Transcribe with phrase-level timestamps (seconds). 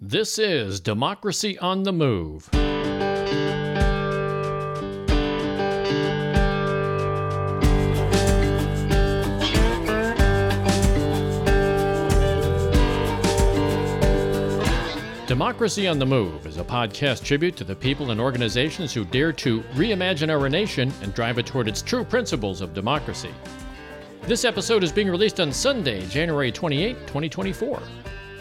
[0.00, 2.48] This is Democracy on the Move.
[15.26, 19.32] Democracy on the Move is a podcast tribute to the people and organizations who dare
[19.32, 23.34] to reimagine our nation and drive it toward its true principles of democracy.
[24.22, 27.82] This episode is being released on Sunday, January 28, 2024.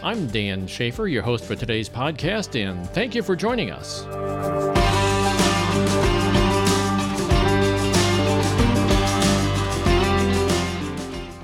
[0.03, 4.03] I'm Dan Schaefer, your host for today's podcast, and thank you for joining us.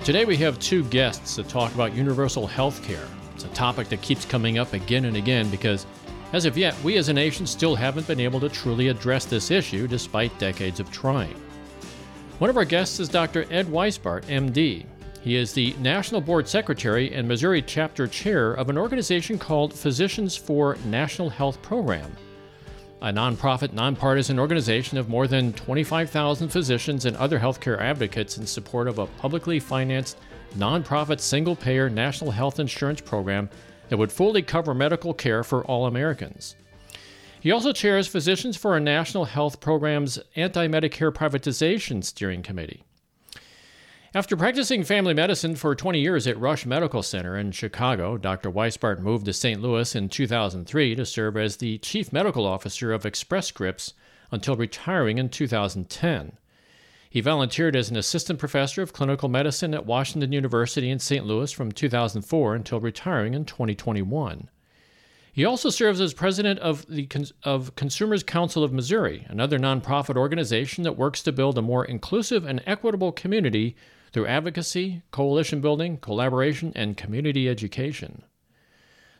[0.05, 3.08] Today we have two guests to talk about universal health care.
[3.34, 5.88] It's a topic that keeps coming up again and again because,
[6.31, 9.49] as of yet, we as a nation still haven't been able to truly address this
[9.49, 11.35] issue despite decades of trying.
[12.38, 13.45] One of our guests is Dr.
[13.49, 14.85] Ed Weisbart, MD.
[15.23, 20.36] He is the National Board Secretary and Missouri Chapter Chair of an organization called Physicians
[20.36, 22.12] for National Health Program,
[23.02, 28.89] a nonprofit, nonpartisan organization of more than 25,000 physicians and other healthcare advocates in support
[28.89, 30.17] of a publicly financed
[30.58, 33.50] nonprofit single payer national health insurance program
[33.88, 36.58] that would fully cover medical care for all Americans.
[37.40, 42.84] He also chairs Physicians for a National Health Program's Anti Medicare Privatization Steering Committee.
[44.16, 48.52] After practicing family medicine for 20 years at Rush Medical Center in Chicago, Dr.
[48.52, 49.59] Weisbart moved to St.
[49.59, 53.95] Louis in 2003 to serve as the Chief Medical Officer of Express Scripts
[54.30, 56.34] until retiring in 2010.
[57.09, 61.25] He volunteered as an assistant professor of clinical medicine at Washington University in St.
[61.25, 64.47] Louis from 2004 until retiring in 2021.
[65.31, 67.09] He also serves as president of the
[67.41, 72.45] of Consumers Council of Missouri, another nonprofit organization that works to build a more inclusive
[72.45, 73.75] and equitable community
[74.14, 78.23] through advocacy, coalition building, collaboration, and community education.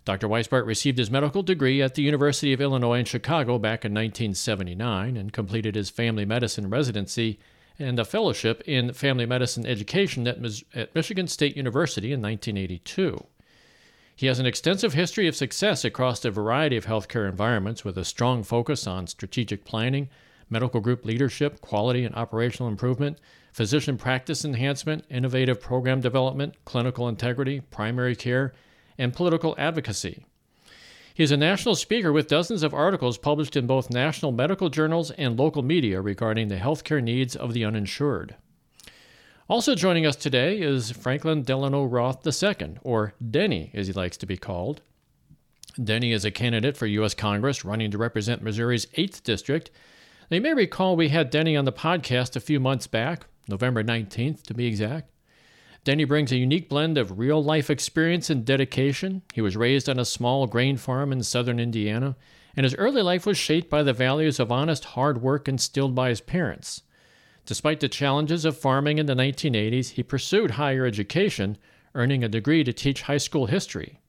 [0.06, 0.28] Dr.
[0.28, 5.18] Weisbart received his medical degree at the University of Illinois in Chicago back in 1979
[5.18, 7.40] and completed his family medicine residency
[7.80, 10.38] and a fellowship in family medicine education at,
[10.76, 13.26] at Michigan State University in 1982.
[14.16, 18.06] He has an extensive history of success across a variety of healthcare environments with a
[18.06, 20.10] strong focus on strategic planning,
[20.50, 23.18] medical group leadership, quality and operational improvement,
[23.54, 28.52] physician practice enhancement, innovative program development, clinical integrity, primary care,
[28.98, 30.26] and political advocacy.
[31.14, 35.12] He is a national speaker with dozens of articles published in both national medical journals
[35.12, 38.36] and local media regarding the healthcare needs of the uninsured.
[39.48, 44.26] Also joining us today is Franklin Delano Roth II, or Denny as he likes to
[44.26, 44.82] be called.
[45.82, 47.14] Denny is a candidate for U.S.
[47.14, 49.70] Congress running to represent Missouri's 8th District.
[50.32, 54.44] You may recall we had Denny on the podcast a few months back, November 19th
[54.44, 55.10] to be exact.
[55.84, 59.22] Denny brings a unique blend of real life experience and dedication.
[59.34, 62.16] He was raised on a small grain farm in southern Indiana,
[62.56, 66.10] and his early life was shaped by the values of honest hard work instilled by
[66.10, 66.84] his parents.
[67.46, 71.58] Despite the challenges of farming in the 1980s, he pursued higher education,
[71.94, 74.00] earning a degree to teach high school history.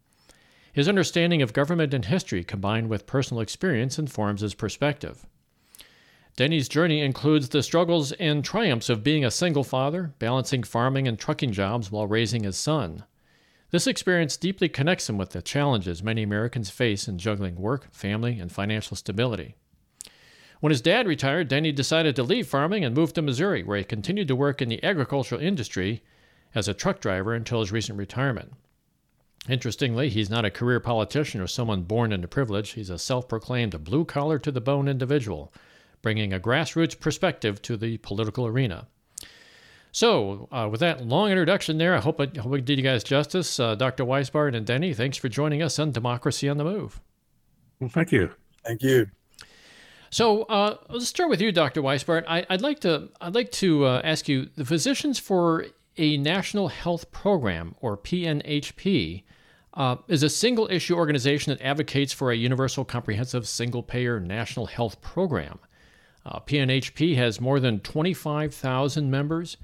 [0.73, 5.27] His understanding of government and history combined with personal experience informs his perspective.
[6.37, 11.17] Denny's journey includes the struggles and triumphs of being a single father, balancing farming and
[11.17, 13.05] trucking jobs while raising his son.
[13.71, 18.41] This experience deeply connects him with the challenges many Americans face in juggling work, family,
[18.41, 19.55] and financial stability.
[20.59, 23.85] When his dad retired, Denny decided to leave farming and move to Missouri, where he
[23.85, 26.03] continued to work in the agricultural industry
[26.53, 28.55] as a truck driver until his recent retirement.
[29.49, 32.71] Interestingly, he's not a career politician or someone born into privilege.
[32.71, 35.53] He's a self proclaimed blue collar to the bone individual
[36.05, 38.87] bringing a grassroots perspective to the political arena.
[39.91, 43.03] So, uh, with that long introduction there, I hope I, hope I did you guys
[43.03, 43.59] justice.
[43.59, 44.05] Uh, Dr.
[44.05, 47.01] Weisbart and Denny, thanks for joining us on Democracy on the Move.
[47.81, 48.31] Well, thank you.
[48.65, 49.07] Thank you.
[50.11, 51.81] So uh, let's start with you, Dr.
[51.81, 52.25] Weisbart.
[52.29, 55.67] I, would like to I'd like to uh, ask you the Physicians for
[55.97, 59.23] a National Health Program, or PNHP,
[59.75, 64.67] uh, is a single issue organization that advocates for a universal, comprehensive, single payer national
[64.67, 65.59] health program.
[66.27, 69.57] Uh, PNHP has more than 25,000 members.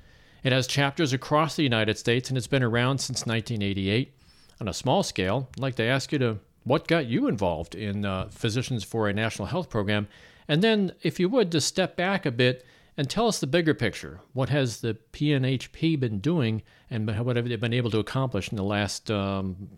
[0.42, 4.14] It has chapters across the United States and it's been around since 1988.
[4.60, 8.04] On a small scale, I'd like to ask you to what got you involved in
[8.04, 10.06] uh, Physicians for a National Health Program?
[10.46, 12.66] And then, if you would, to step back a bit
[12.96, 14.20] and tell us the bigger picture.
[14.34, 18.56] What has the PNHP been doing and what have they been able to accomplish in
[18.56, 19.68] the last um,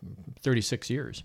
[0.41, 1.23] 36 years?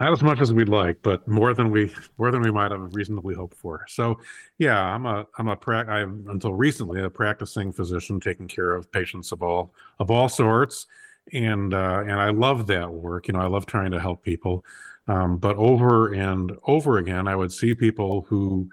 [0.00, 2.94] Not as much as we'd like, but more than we more than we might have
[2.94, 3.84] reasonably hoped for.
[3.86, 4.18] So,
[4.58, 8.90] yeah, I'm a I'm a pra- I'm until recently a practicing physician taking care of
[8.90, 10.86] patients of all of all sorts,
[11.32, 13.28] and uh, and I love that work.
[13.28, 14.64] You know, I love trying to help people.
[15.06, 18.70] Um, but over and over again, I would see people who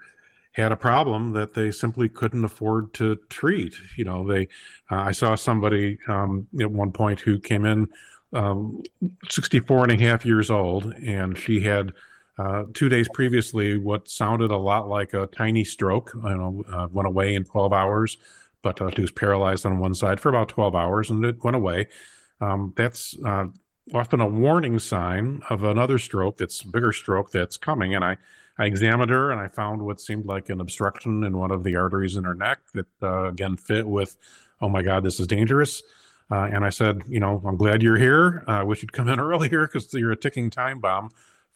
[0.52, 3.74] had a problem that they simply couldn't afford to treat.
[3.96, 4.48] You know, they,
[4.90, 7.88] uh, I saw somebody um, at one point who came in
[8.32, 8.82] um,
[9.28, 11.92] 64 and a half years old, and she had
[12.38, 16.12] uh, two days previously what sounded a lot like a tiny stroke.
[16.14, 18.16] You know, uh, went away in 12 hours,
[18.62, 21.56] but uh, she was paralyzed on one side for about 12 hours, and it went
[21.56, 21.88] away.
[22.40, 23.46] Um, that's uh,
[23.94, 27.94] often a warning sign of another stroke that's a bigger stroke that's coming.
[27.94, 28.16] And I,
[28.58, 31.76] I examined her and I found what seemed like an obstruction in one of the
[31.76, 34.16] arteries in her neck that uh, again fit with,
[34.60, 35.82] oh my God, this is dangerous.
[36.30, 38.44] Uh, and I said, you know, I'm glad you're here.
[38.46, 41.10] I uh, wish you'd come in earlier because you're a ticking time bomb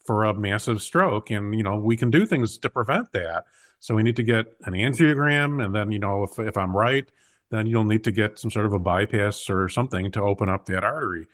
[0.05, 1.29] for a massive stroke.
[1.31, 3.45] And, you know, we can do things to prevent that.
[3.79, 5.63] So we need to get an angiogram.
[5.63, 7.05] And then, you know, if, if I'm right,
[7.51, 10.65] then you'll need to get some sort of a bypass or something to open up
[10.65, 11.27] that artery.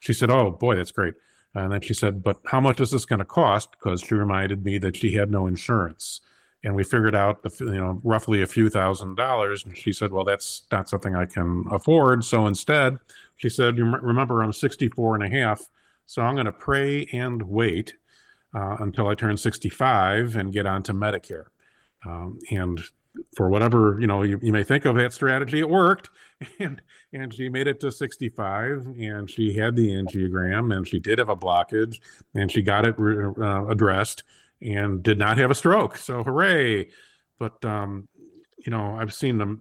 [0.00, 1.14] She said, Oh, boy, that's great.
[1.54, 3.70] And then she said, But how much is this going to cost?
[3.72, 6.20] Because she reminded me that she had no insurance.
[6.64, 9.64] And we figured out, the, you know, roughly a few thousand dollars.
[9.64, 12.24] And she said, Well, that's not something I can afford.
[12.24, 12.98] So instead,
[13.36, 15.62] she said, You remember, I'm 64 and a half.
[16.06, 17.94] So I'm going to pray and wait
[18.54, 21.46] uh, until I turn 65 and get onto Medicare.
[22.04, 22.82] Um, and
[23.36, 26.08] for whatever you know you, you may think of that strategy it worked
[26.60, 26.80] and
[27.12, 31.28] and she made it to 65 and she had the angiogram and she did have
[31.28, 32.00] a blockage
[32.34, 34.24] and she got it uh, addressed
[34.62, 35.96] and did not have a stroke.
[35.96, 36.88] So hooray.
[37.38, 38.08] But um
[38.64, 39.60] you know i've seen them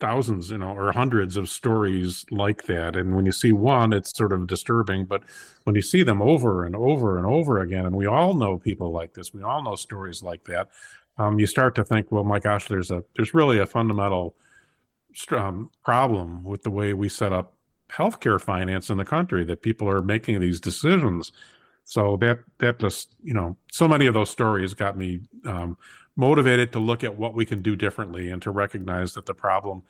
[0.00, 2.96] thousands you know or hundreds of stories like that.
[2.96, 5.04] And when you see one it's sort of disturbing.
[5.04, 5.22] But
[5.64, 8.90] when you see them over and over and over again and we all know people
[8.90, 10.68] like this we all know stories like that
[11.18, 14.34] um, you start to think well my gosh there's a there's really a fundamental
[15.30, 17.54] um, problem with the way we set up
[17.90, 21.32] healthcare finance in the country that people are making these decisions.
[21.90, 25.76] So that that just you know so many of those stories got me um,
[26.14, 29.82] motivated to look at what we can do differently and to recognize that the problem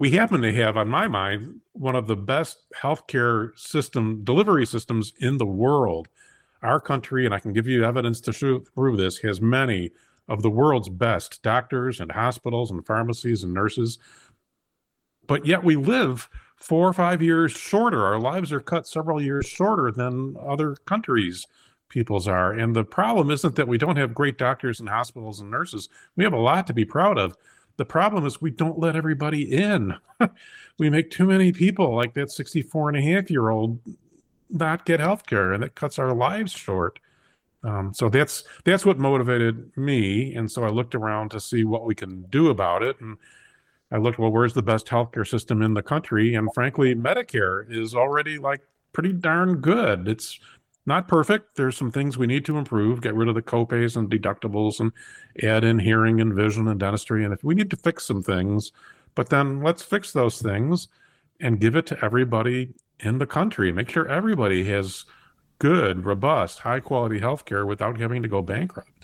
[0.00, 5.12] we happen to have on my mind one of the best healthcare system delivery systems
[5.20, 6.08] in the world.
[6.62, 9.92] Our country, and I can give you evidence to show, prove this, has many
[10.26, 14.00] of the world's best doctors and hospitals and pharmacies and nurses
[15.28, 16.28] but yet we live
[16.60, 18.04] four or five years shorter.
[18.04, 21.46] Our lives are cut several years shorter than other countries'
[21.88, 22.52] people's are.
[22.52, 25.88] And the problem isn't that we don't have great doctors and hospitals and nurses.
[26.16, 27.36] We have a lot to be proud of.
[27.76, 29.94] The problem is we don't let everybody in.
[30.78, 33.78] we make too many people like that 64 and a half year old
[34.50, 36.98] not get health care and it cuts our lives short.
[37.64, 40.34] Um, so that's that's what motivated me.
[40.34, 43.00] And so I looked around to see what we can do about it.
[43.00, 43.18] And
[43.90, 46.34] I looked, well, where's the best healthcare system in the country?
[46.34, 48.60] And frankly, Medicare is already like
[48.92, 50.08] pretty darn good.
[50.08, 50.38] It's
[50.84, 51.56] not perfect.
[51.56, 54.92] There's some things we need to improve, get rid of the copays and deductibles and
[55.42, 57.24] add in hearing and vision and dentistry.
[57.24, 58.72] And if we need to fix some things,
[59.14, 60.88] but then let's fix those things
[61.40, 63.70] and give it to everybody in the country.
[63.72, 65.04] Make sure everybody has
[65.58, 68.97] good, robust, high quality healthcare without having to go bankrupt.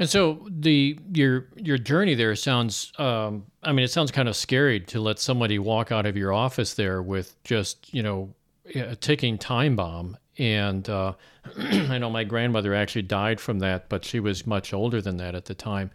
[0.00, 2.90] And so the your your journey there sounds.
[2.98, 6.32] Um, I mean, it sounds kind of scary to let somebody walk out of your
[6.32, 8.34] office there with just you know
[8.74, 10.16] a ticking time bomb.
[10.38, 11.12] And uh,
[11.58, 15.34] I know my grandmother actually died from that, but she was much older than that
[15.34, 15.90] at the time.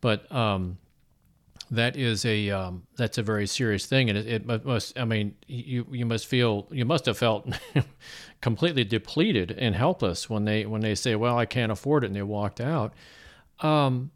[0.00, 0.78] But um,
[1.72, 4.96] that is a um, that's a very serious thing, and it, it, must.
[4.96, 7.52] I mean, you you must feel you must have felt
[8.40, 12.14] completely depleted and helpless when they when they say, "Well, I can't afford it," and
[12.14, 12.94] they walked out.
[13.60, 14.10] Um,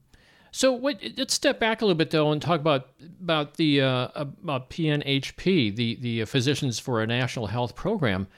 [0.51, 4.71] so let's step back a little bit though and talk about about the uh, about
[4.71, 8.29] PNHP, the the Physicians for a National Health Program.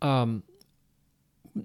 [0.00, 0.44] Um,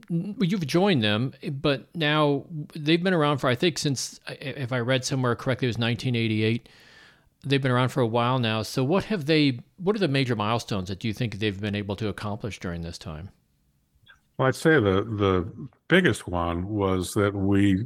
[0.09, 2.45] you've joined them, but now
[2.75, 6.67] they've been around for I think since if I read somewhere correctly, it was 1988.
[7.45, 8.61] They've been around for a while now.
[8.61, 9.59] So what have they?
[9.77, 12.81] What are the major milestones that do you think they've been able to accomplish during
[12.81, 13.29] this time?
[14.37, 15.51] Well, I'd say the the
[15.87, 17.85] biggest one was that we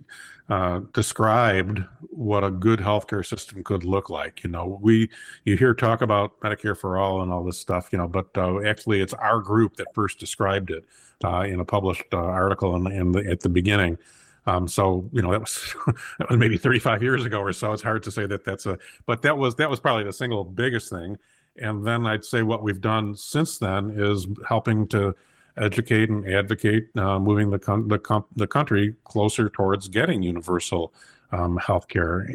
[0.50, 4.44] uh, described what a good healthcare system could look like.
[4.44, 5.10] You know, we
[5.44, 8.62] you hear talk about Medicare for all and all this stuff, you know, but uh,
[8.62, 10.86] actually it's our group that first described it
[11.24, 13.98] uh, in a published uh, article in, in the, at the beginning.
[14.46, 15.76] Um, so you know that was
[16.20, 17.74] that was maybe 35 years ago or so.
[17.74, 20.46] It's hard to say that that's a, but that was that was probably the single
[20.46, 21.18] biggest thing.
[21.58, 25.14] And then I'd say what we've done since then is helping to
[25.58, 30.94] educate and advocate uh, moving the, the, the country closer towards getting universal
[31.32, 32.30] um, health care.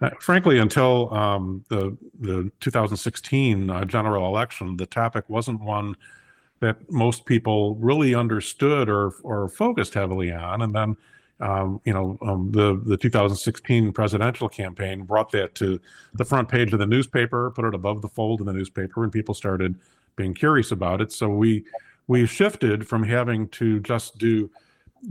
[0.00, 5.96] Uh, frankly, until um, the, the 2016 uh, general election, the topic wasn't one
[6.60, 10.62] that most people really understood or, or focused heavily on.
[10.62, 10.96] And then
[11.40, 15.80] um, you know, um, the the 2016 presidential campaign brought that to
[16.14, 19.12] the front page of the newspaper, put it above the fold in the newspaper, and
[19.12, 19.74] people started
[20.16, 21.10] being curious about it.
[21.10, 21.64] So we
[22.06, 24.50] we shifted from having to just do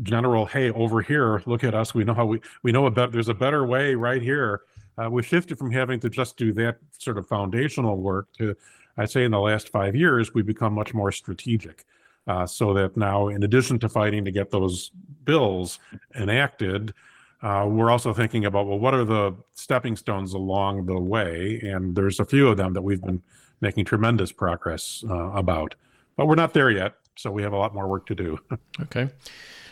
[0.02, 3.30] general, hey, over here, look at us, we know how we we know about there's
[3.30, 4.62] a better way right here.
[4.98, 8.56] Uh, we shifted from having to just do that sort of foundational work to,
[8.98, 11.86] I'd say, in the last five years, we've become much more strategic.
[12.26, 14.92] Uh, so that now, in addition to fighting to get those
[15.26, 15.80] bills
[16.16, 16.94] enacted,
[17.42, 21.60] uh, we're also thinking about well, what are the stepping stones along the way?
[21.62, 23.22] And there's a few of them that we've been
[23.60, 25.76] making tremendous progress uh, about,
[26.16, 26.96] but we're not there yet.
[27.16, 28.40] So we have a lot more work to do.
[28.82, 29.10] okay.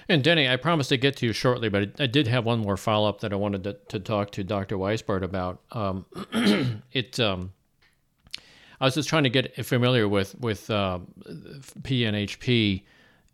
[0.10, 2.77] And Denny, I promised to get to you shortly, but I did have one more
[2.77, 4.77] follow up that I wanted to, to talk to Dr.
[4.77, 5.62] Weisbart about.
[5.71, 6.05] Um,
[6.91, 7.53] it um,
[8.81, 11.00] I was just trying to get familiar with with uh,
[11.83, 12.81] PNHP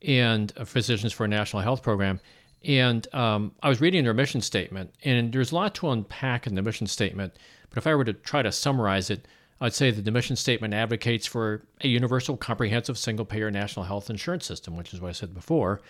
[0.03, 2.19] and Physicians for a National Health Program,
[2.65, 6.55] and um, I was reading their mission statement, and there's a lot to unpack in
[6.55, 7.33] the mission statement.
[7.69, 9.25] But if I were to try to summarize it,
[9.59, 14.45] I'd say that the mission statement advocates for a universal, comprehensive, single-payer national health insurance
[14.45, 15.81] system, which is what I said before.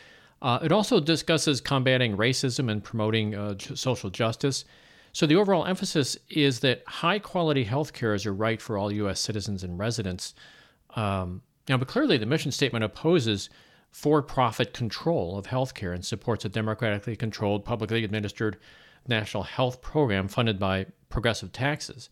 [0.42, 4.66] Uh, it also discusses combating racism and promoting uh, social justice.
[5.12, 9.20] So the overall emphasis is that high quality healthcare is a right for all U.S.
[9.20, 10.36] citizens and residents.
[10.96, 13.50] Um, now, but clearly, the mission statement opposes
[13.92, 18.58] for profit control of healthcare and supports a democratically controlled, publicly administered
[19.08, 22.10] national health program funded by progressive taxes.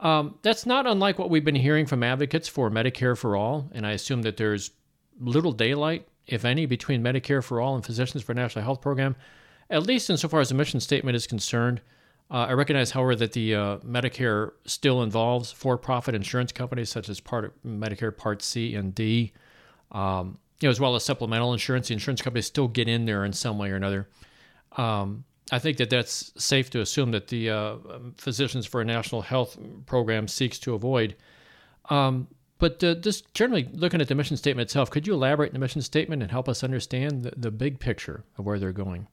[0.00, 3.86] Um, that's not unlike what we've been hearing from advocates for Medicare for All, and
[3.86, 4.70] I assume that there's
[5.20, 9.16] little daylight, if any, between Medicare for All and Physicians for National Health Program,
[9.70, 11.80] at least insofar as the mission statement is concerned.
[12.30, 17.20] Uh, I recognize, however, that the uh, Medicare still involves for-profit insurance companies such as
[17.20, 19.32] part Medicare Part C and D,
[19.92, 21.88] um, you know, as well as supplemental insurance.
[21.88, 24.08] The insurance companies still get in there in some way or another.
[24.76, 27.76] Um, I think that that's safe to assume that the uh,
[28.16, 31.16] Physicians for a National Health Program seeks to avoid.
[31.90, 35.54] Um, but uh, just generally looking at the mission statement itself, could you elaborate on
[35.54, 39.06] the mission statement and help us understand the, the big picture of where they're going?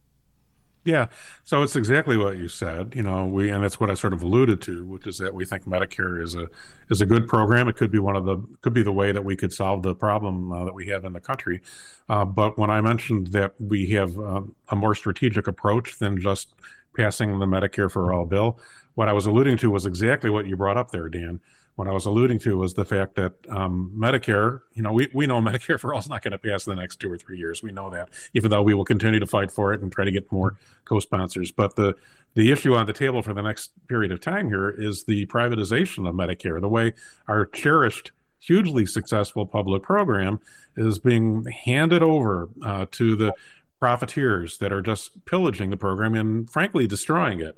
[0.84, 1.08] Yeah,
[1.44, 2.94] so it's exactly what you said.
[2.96, 5.46] You know, we and that's what I sort of alluded to, which is that we
[5.46, 6.48] think Medicare is a
[6.90, 7.68] is a good program.
[7.68, 9.94] It could be one of the could be the way that we could solve the
[9.94, 11.62] problem uh, that we have in the country.
[12.10, 16.56] Uh, but when I mentioned that we have uh, a more strategic approach than just
[16.98, 18.60] passing the Medicare for all bill,
[18.96, 21.40] what I was alluding to was exactly what you brought up there, Dan
[21.76, 25.26] what I was alluding to was the fact that um, Medicare, you know, we, we
[25.26, 27.38] know Medicare for all is not going to pass in the next two or three
[27.38, 27.64] years.
[27.64, 30.12] We know that, even though we will continue to fight for it and try to
[30.12, 31.52] get more co-sponsors.
[31.52, 31.96] But the
[32.34, 36.08] the issue on the table for the next period of time here is the privatization
[36.08, 36.62] of Medicare.
[36.62, 36.94] The way
[37.28, 40.40] our cherished, hugely successful public program
[40.78, 43.34] is being handed over uh, to the
[43.82, 47.58] profiteers that are just pillaging the program and, frankly, destroying it.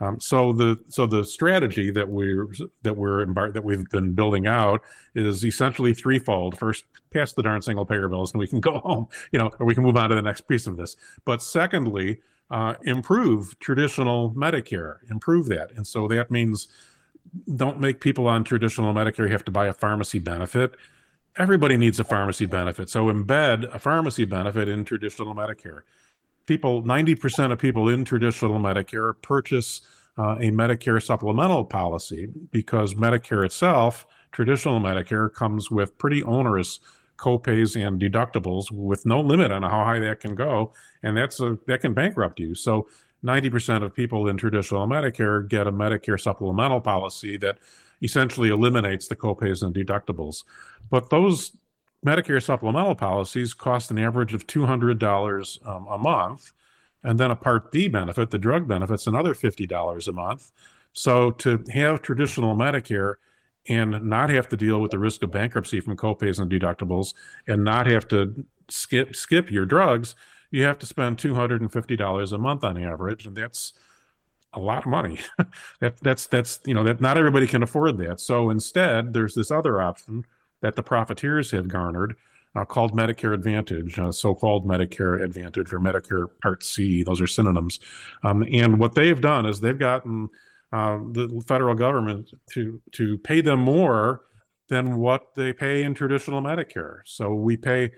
[0.00, 2.48] Um, so the so the strategy that we're
[2.82, 4.82] that we're embar- that we've been building out
[5.14, 6.58] is essentially threefold.
[6.58, 9.66] First, pass the darn single payer bills, and we can go home, you know, or
[9.66, 10.96] we can move on to the next piece of this.
[11.24, 16.68] But secondly, uh, improve traditional Medicare, improve that, and so that means
[17.56, 20.74] don't make people on traditional Medicare have to buy a pharmacy benefit.
[21.36, 25.82] Everybody needs a pharmacy benefit, so embed a pharmacy benefit in traditional Medicare
[26.46, 29.82] people, 90% of people in traditional Medicare purchase
[30.18, 36.80] uh, a Medicare supplemental policy because Medicare itself, traditional Medicare, comes with pretty onerous
[37.16, 41.58] copays and deductibles with no limit on how high that can go, and that's a,
[41.66, 42.54] that can bankrupt you.
[42.54, 42.88] So
[43.24, 47.58] 90% of people in traditional Medicare get a Medicare supplemental policy that
[48.02, 50.44] essentially eliminates the copays and deductibles.
[50.88, 51.52] But those
[52.04, 56.52] Medicare supplemental policies cost an average of $200 um, a month.
[57.02, 60.52] And then a Part D benefit, the drug benefit's another $50 a month.
[60.92, 63.14] So to have traditional Medicare
[63.68, 67.14] and not have to deal with the risk of bankruptcy from copays and deductibles
[67.46, 70.14] and not have to skip skip your drugs,
[70.50, 73.26] you have to spend $250 a month on average.
[73.26, 73.72] And that's
[74.52, 75.20] a lot of money.
[75.80, 78.20] that that's that's you know that not everybody can afford that.
[78.20, 80.24] So instead, there's this other option
[80.62, 82.16] that the profiteers have garnered
[82.56, 87.02] uh, called Medicare Advantage, uh, so-called Medicare Advantage or Medicare Part C.
[87.02, 87.78] Those are synonyms.
[88.24, 90.28] Um, and what they've done is they've gotten
[90.72, 94.22] uh, the federal government to to pay them more
[94.68, 97.00] than what they pay in traditional Medicare.
[97.04, 97.90] So we pay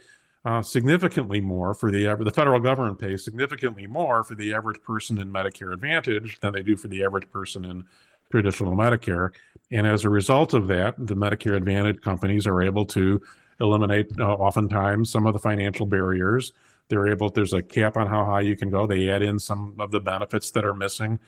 [0.44, 2.26] uh, significantly more for the average.
[2.26, 6.62] The federal government pays significantly more for the average person in Medicare Advantage than they
[6.62, 7.84] do for the average person in
[8.30, 9.30] traditional Medicare.
[9.72, 13.20] And as a result of that, the Medicare Advantage companies are able to
[13.60, 16.52] eliminate uh, oftentimes some of the financial barriers.
[16.88, 17.30] They're able.
[17.30, 18.86] There's a cap on how high you can go.
[18.86, 21.18] They add in some of the benefits that are missing.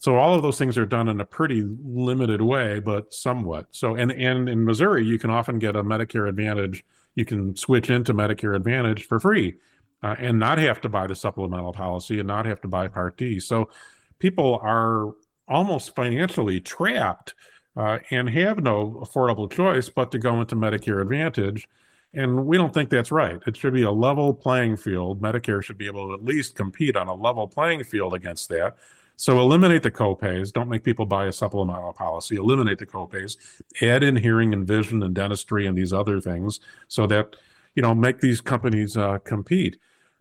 [0.00, 3.66] So all of those things are done in a pretty limited way, but somewhat.
[3.70, 7.90] So and and in Missouri, you can often get a Medicare Advantage you can switch
[7.90, 9.56] into Medicare Advantage for free
[10.02, 13.16] uh, and not have to buy the supplemental policy and not have to buy Part
[13.16, 13.40] D.
[13.40, 13.70] So
[14.18, 15.12] people are
[15.46, 17.34] almost financially trapped
[17.76, 21.68] uh, and have no affordable choice but to go into Medicare Advantage.
[22.12, 23.40] And we don't think that's right.
[23.46, 25.20] It should be a level playing field.
[25.20, 28.76] Medicare should be able to at least compete on a level playing field against that.
[29.16, 30.52] So eliminate the copays.
[30.52, 32.36] Don't make people buy a supplemental policy.
[32.36, 33.36] Eliminate the copays.
[33.82, 37.36] Add in hearing and vision and dentistry and these other things so that,
[37.74, 39.78] you know, make these companies uh, compete.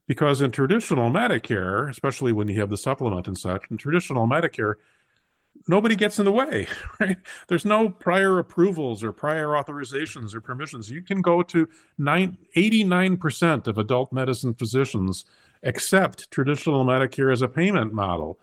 [0.07, 4.75] Because in traditional Medicare, especially when you have the supplement and such, in traditional Medicare,
[5.67, 6.67] nobody gets in the way,
[6.99, 7.17] right?
[7.47, 10.89] There's no prior approvals or prior authorizations or permissions.
[10.89, 11.67] You can go to
[11.97, 15.25] nine, 89% of adult medicine physicians
[15.63, 18.39] accept traditional Medicare as a payment model.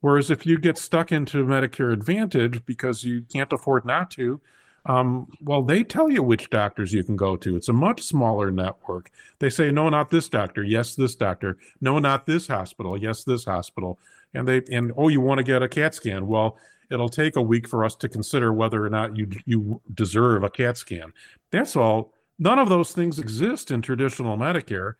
[0.00, 4.40] Whereas if you get stuck into Medicare Advantage because you can't afford not to,
[4.86, 7.56] um, well, they tell you which doctors you can go to.
[7.56, 9.10] It's a much smaller network.
[9.38, 10.62] They say, no, not this doctor.
[10.62, 11.58] Yes, this doctor.
[11.80, 12.96] No, not this hospital.
[12.96, 13.98] Yes, this hospital.
[14.34, 16.26] And they and oh, you want to get a CAT scan?
[16.26, 16.58] Well,
[16.90, 20.50] it'll take a week for us to consider whether or not you you deserve a
[20.50, 21.12] CAT scan.
[21.50, 22.12] That's all.
[22.38, 24.94] None of those things exist in traditional Medicare.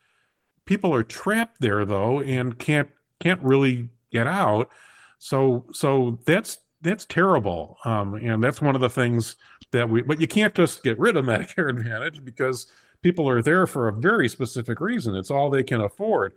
[0.64, 2.88] People are trapped there though, and can't
[3.20, 4.70] can't really get out
[5.18, 9.36] so so that's that's terrible, um, and that's one of the things
[9.72, 10.02] that we.
[10.02, 12.68] But you can't just get rid of Medicare Advantage because
[13.02, 15.14] people are there for a very specific reason.
[15.14, 16.34] It's all they can afford.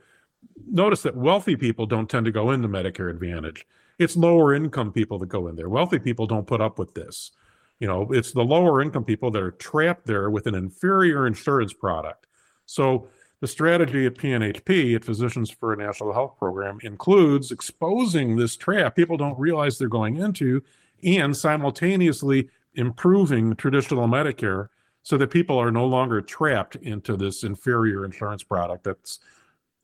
[0.70, 3.66] Notice that wealthy people don't tend to go into Medicare Advantage.
[4.00, 5.70] It's lower income people that go in there.
[5.70, 7.32] Wealthy people don't put up with this.
[7.80, 11.74] You know, it's the lower income people that are trapped there with an inferior insurance
[11.74, 12.28] product.
[12.66, 13.08] So
[13.42, 18.96] the strategy at PNHP, at Physicians for a National Health Program, includes exposing this trap
[18.96, 20.64] people don't realize they're going into
[21.04, 24.68] and simultaneously improving traditional Medicare
[25.04, 29.20] so that people are no longer trapped into this inferior insurance product that's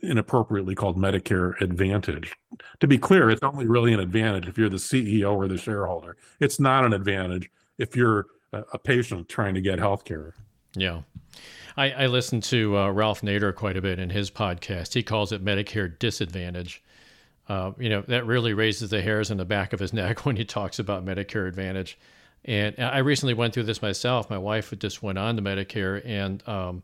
[0.01, 2.35] inappropriately called Medicare Advantage.
[2.79, 6.17] To be clear, it's only really an advantage if you're the CEO or the shareholder.
[6.39, 10.33] It's not an advantage if you're a, patient trying to get health care.
[10.75, 11.01] Yeah.
[11.75, 14.93] I, I listen to uh, Ralph Nader quite a bit in his podcast.
[14.93, 16.83] He calls it Medicare disadvantage.
[17.49, 20.35] Uh, you know, that really raises the hairs on the back of his neck when
[20.35, 21.97] he talks about Medicare Advantage.
[22.45, 24.29] And I recently went through this myself.
[24.29, 26.83] My wife just went on to Medicare, and um,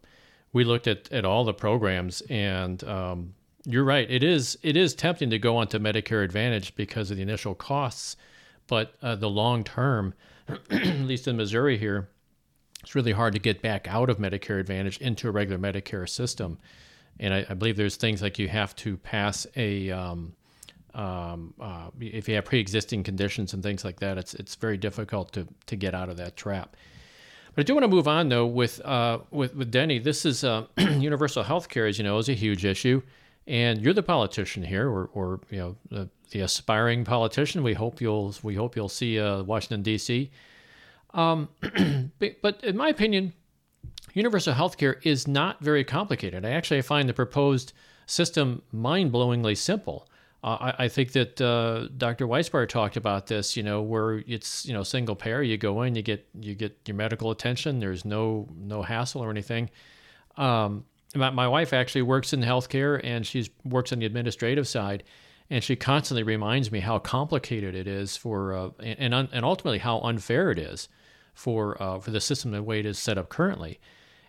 [0.54, 2.22] we looked at, at all the programs.
[2.30, 3.34] And um,
[3.66, 7.24] you're right; it is it is tempting to go onto Medicare Advantage because of the
[7.24, 8.16] initial costs,
[8.68, 10.14] but uh, the long term,
[10.70, 12.10] at least in Missouri here,
[12.82, 16.60] it's really hard to get back out of Medicare Advantage into a regular Medicare system.
[17.20, 20.34] And I, I believe there's things like you have to pass a, um,
[20.96, 25.32] um, uh, if you have pre-existing conditions and things like that, it's it's very difficult
[25.34, 26.76] to to get out of that trap.
[27.56, 30.00] But I do want to move on though with uh, with with Denny.
[30.00, 33.02] This is uh, universal health care, as you know, is a huge issue,
[33.48, 37.64] and you're the politician here, or, or you know the, the aspiring politician.
[37.64, 40.32] We hope you'll we hope you'll see uh, Washington D.C.
[41.14, 41.50] Um,
[42.42, 43.34] but in my opinion,
[44.14, 46.46] universal health care is not very complicated.
[46.46, 47.74] I actually find the proposed
[48.08, 50.08] system mind-blowingly simple.
[50.44, 52.28] I, I, think that uh, Dr.
[52.28, 53.56] Weisbart talked about this.
[53.56, 55.42] You know, where it's you know single payer.
[55.42, 57.80] You go in, you get you get your medical attention.
[57.80, 59.70] There's no no hassle or anything.
[60.36, 65.04] Um, my, my wife actually works in healthcare, and she works on the administrative side
[65.50, 70.00] and she constantly reminds me how complicated it is for uh, and and ultimately how
[70.00, 70.90] unfair it is
[71.34, 73.80] for uh, for the system the way it is set up currently.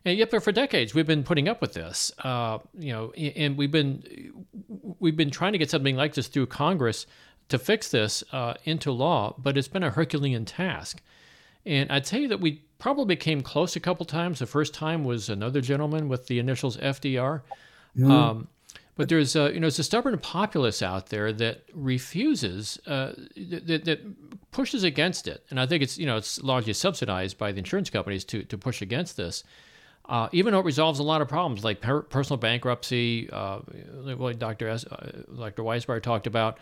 [0.04, 2.12] And yet, for decades, we've been putting up with this.
[2.18, 4.34] Uh, you know, and we've been
[4.98, 7.06] we've been trying to get something like this through Congress
[7.48, 11.00] to fix this uh, into law, but it's been a Herculean task.
[11.66, 14.38] And I'd tell you that we probably came close a couple times.
[14.38, 17.40] The first time was another gentleman with the initials FDR.
[17.96, 18.10] Mm.
[18.10, 18.48] Um,
[18.96, 23.84] but there's a, you know it's a stubborn populace out there that refuses uh, that,
[23.84, 24.00] that
[24.52, 27.90] pushes against it, and I think it's you know it's largely subsidized by the insurance
[27.90, 29.42] companies to to push against this.
[30.06, 33.60] Uh, even though it resolves a lot of problems like per- personal bankruptcy, uh,
[34.02, 34.68] like Dr.
[34.68, 35.62] S, uh, Dr.
[35.62, 36.58] Weisbart talked about,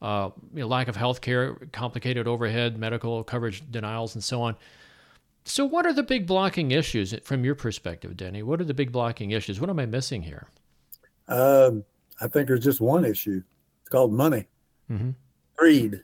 [0.00, 4.54] uh, you know, lack of health care, complicated overhead, medical coverage denials, and so on.
[5.44, 8.42] So, what are the big blocking issues from your perspective, Denny?
[8.42, 9.60] What are the big blocking issues?
[9.60, 10.46] What am I missing here?
[11.28, 11.84] Um,
[12.20, 13.42] I think there's just one issue.
[13.82, 14.46] It's called money,
[14.90, 15.10] mm-hmm.
[15.56, 16.02] greed,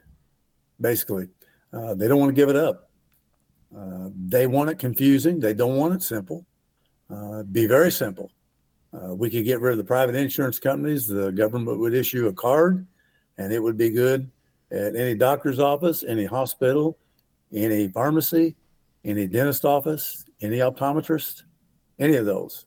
[0.80, 1.28] basically.
[1.72, 2.90] Uh, they don't want to give it up.
[3.76, 5.38] Uh, they want it confusing.
[5.38, 6.44] They don't want it simple.
[7.12, 8.30] Uh, be very simple.
[8.92, 11.06] Uh, we could get rid of the private insurance companies.
[11.06, 12.86] The government would issue a card,
[13.38, 14.30] and it would be good
[14.70, 16.98] at any doctor's office, any hospital,
[17.52, 18.56] any pharmacy,
[19.04, 21.42] any dentist office, any optometrist,
[21.98, 22.66] any of those.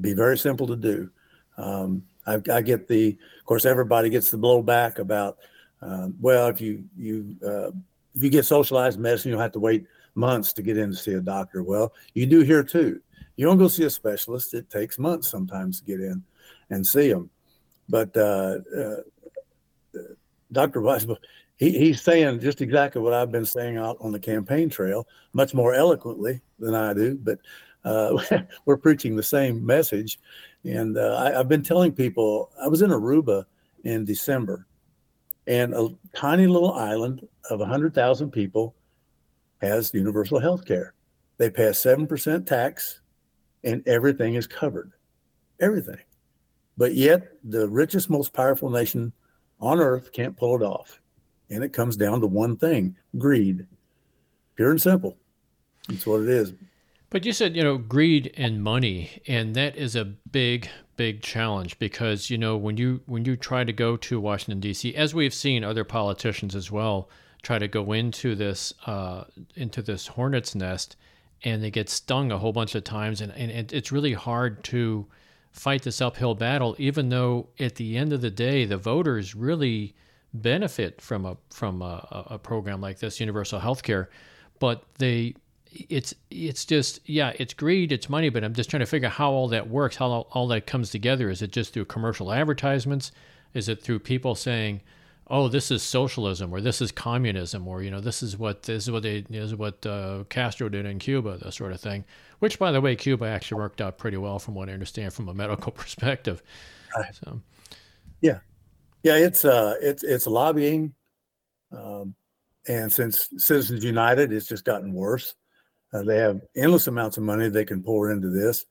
[0.00, 1.10] Be very simple to do.
[1.56, 5.38] Um, I, I, get the, of course, everybody gets the blowback about,
[5.82, 7.70] um, well, if you you uh,
[8.14, 11.14] if you get socialized medicine, you'll have to wait months to get in to see
[11.14, 11.62] a doctor.
[11.62, 13.00] Well, you do here too.
[13.38, 16.24] You don't go see a specialist; it takes months sometimes to get in
[16.70, 17.30] and see them.
[17.88, 18.96] But uh, uh,
[20.50, 20.80] Dr.
[20.80, 21.06] Weiss,
[21.56, 25.54] he, he's saying just exactly what I've been saying out on the campaign trail, much
[25.54, 27.38] more eloquently than I do, but
[27.84, 28.18] uh,
[28.64, 30.18] we're preaching the same message.
[30.64, 33.44] And uh, I, have been telling people, I was in Aruba
[33.84, 34.66] in December,
[35.46, 38.74] and a tiny little island of 100,000 people
[39.60, 40.94] has universal health care.
[41.36, 43.00] They pay a 7% tax,
[43.68, 44.92] and everything is covered.
[45.60, 45.98] Everything.
[46.76, 49.12] But yet, the richest, most powerful nation
[49.60, 51.00] on earth can't pull it off.
[51.50, 53.66] And it comes down to one thing greed.
[54.56, 55.18] Pure and simple.
[55.88, 56.54] That's what it is.
[57.10, 61.78] But you said, you know, greed and money, and that is a big, big challenge
[61.78, 65.32] because, you know, when you when you try to go to Washington D.C., as we've
[65.32, 67.08] seen other politicians as well
[67.42, 69.24] try to go into this uh,
[69.56, 70.96] into this hornet's nest,
[71.44, 75.06] and they get stung a whole bunch of times, and, and it's really hard to
[75.52, 79.94] fight this uphill battle, even though at the end of the day, the voters really
[80.34, 84.10] benefit from a from a, a program like this, universal health care,
[84.58, 85.34] but they
[85.88, 89.12] it's it's just yeah it's greed it's money but i'm just trying to figure out
[89.12, 91.30] how all that works how all, all that comes together.
[91.30, 93.12] Is it just through commercial advertisements?
[93.54, 94.80] Is it through people saying
[95.30, 98.84] oh this is socialism or this is communism or you know this is what this
[98.84, 102.04] is what they this is what uh, castro did in cuba that sort of thing
[102.38, 105.28] which by the way cuba actually worked out pretty well from what i understand from
[105.28, 106.42] a medical perspective.
[107.22, 107.40] So.
[108.20, 108.38] Yeah.
[109.04, 110.92] Yeah, it's uh, it's it's lobbying,
[111.70, 112.14] um,
[112.66, 115.36] and since Citizens United, it's just gotten worse.
[115.92, 118.66] Uh, they have endless amounts of money they can pour into this,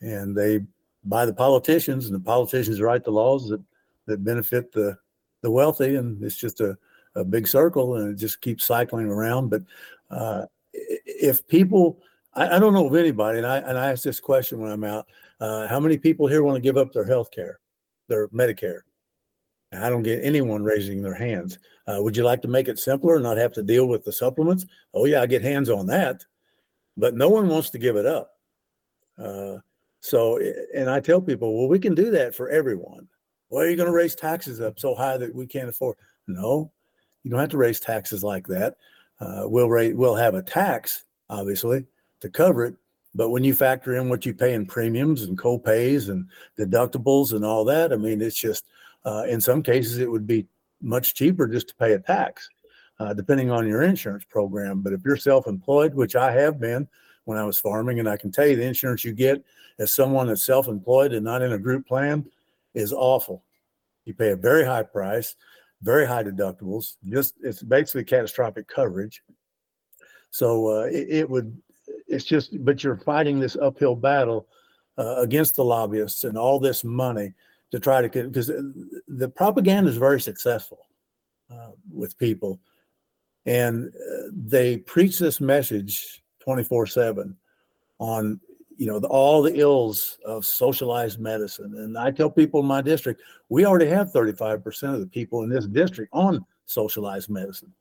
[0.00, 0.60] and they
[1.04, 3.62] buy the politicians, and the politicians write the laws that
[4.06, 4.98] that benefit the
[5.42, 6.76] the wealthy, and it's just a
[7.14, 9.48] a big circle, and it just keeps cycling around.
[9.48, 9.62] But
[10.10, 12.00] uh, if people,
[12.34, 14.84] I, I, don't know of anybody, and I and I ask this question when I'm
[14.84, 15.06] out:
[15.40, 17.60] uh, How many people here want to give up their health care,
[18.08, 18.80] their Medicare?
[19.72, 21.58] I don't get anyone raising their hands.
[21.86, 24.12] Uh, would you like to make it simpler and not have to deal with the
[24.12, 24.66] supplements?
[24.94, 26.24] Oh, yeah, I get hands on that.
[26.96, 28.32] But no one wants to give it up.
[29.16, 29.58] Uh,
[30.00, 30.40] so,
[30.74, 33.06] and I tell people, well, we can do that for everyone.
[33.52, 35.96] Are you going to raise taxes up so high that we can't afford?
[36.26, 36.70] No,
[37.22, 38.76] you don't have to raise taxes like that.
[39.20, 41.84] Uh, we'll we'll have a tax, obviously,
[42.20, 42.74] to cover it.
[43.14, 47.44] But when you factor in what you pay in premiums and co-pays and deductibles and
[47.44, 48.66] all that, I mean, it's just
[49.04, 50.46] uh, in some cases, it would be
[50.80, 52.48] much cheaper just to pay a tax,
[53.00, 54.80] uh, depending on your insurance program.
[54.80, 56.88] But if you're self employed, which I have been
[57.24, 59.44] when I was farming, and I can tell you the insurance you get
[59.78, 62.24] as someone that's self employed and not in a group plan
[62.74, 63.44] is awful.
[64.04, 65.36] You pay a very high price,
[65.82, 69.22] very high deductibles, just it's basically catastrophic coverage.
[70.30, 71.56] So uh, it, it, would,
[72.06, 74.46] it's just, but you're fighting this uphill battle
[74.98, 77.32] uh, against the lobbyists and all this money
[77.70, 78.50] to try to because
[79.08, 80.86] the propaganda is very successful
[81.50, 82.60] uh, with people
[83.46, 87.36] and uh, they preach this message 24 7
[87.98, 88.40] on
[88.80, 91.74] you know the, all the ills of socialized medicine.
[91.76, 95.50] And i tell people in my district we already have 35% of the people in
[95.50, 97.72] this district on socialized medicine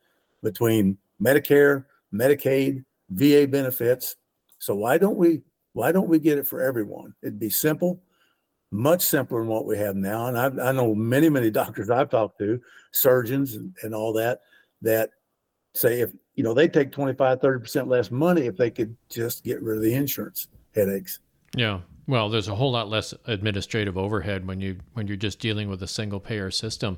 [0.43, 4.17] between medicare medicaid va benefits.
[4.57, 7.15] So why don't we why don't we get it for everyone?
[7.23, 8.01] It'd be simple
[8.71, 10.27] much simpler than what we have now.
[10.27, 14.41] And I, I know many, many doctors I've talked to, surgeons and, and all that,
[14.83, 15.09] that
[15.73, 19.59] say if, you know, they take 25, 30% less money if they could just get
[19.63, 21.19] rid of the insurance headaches.
[21.55, 21.82] Yeah.
[22.08, 25.84] Well, there's a whole lot less administrative overhead when you when you're just dealing with
[25.84, 26.97] a single payer system.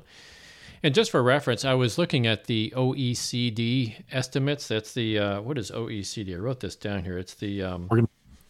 [0.82, 4.66] And just for reference, I was looking at the OECD estimates.
[4.66, 6.34] That's the uh, what is OECD?
[6.34, 7.18] I wrote this down here.
[7.18, 7.88] It's the um,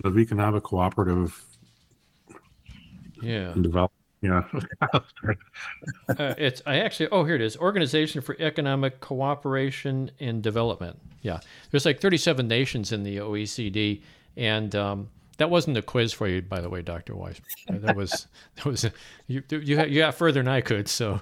[0.05, 1.45] of Economic Cooperative
[3.21, 3.53] yeah.
[3.61, 3.93] develop.
[4.23, 4.45] Yeah.
[4.93, 5.01] uh,
[6.39, 10.99] it's I actually oh here it is Organization for Economic Cooperation and Development.
[11.23, 14.03] Yeah, there's like 37 nations in the OECD,
[14.37, 17.17] and um, that wasn't a quiz for you, by the way, Dr.
[17.17, 17.41] Weiss.
[17.69, 18.85] That was that was
[19.27, 20.89] you you you got further than I could.
[20.89, 21.21] So,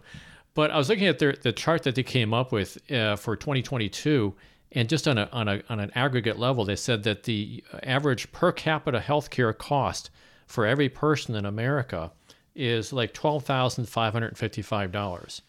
[0.55, 3.37] but I was looking at the the chart that they came up with uh, for
[3.37, 4.35] 2022,
[4.73, 8.31] and just on a on a on an aggregate level, they said that the average
[8.33, 10.11] per capita healthcare cost
[10.47, 12.13] for every person in America
[12.55, 15.43] is like twelve thousand five hundred fifty-five dollars,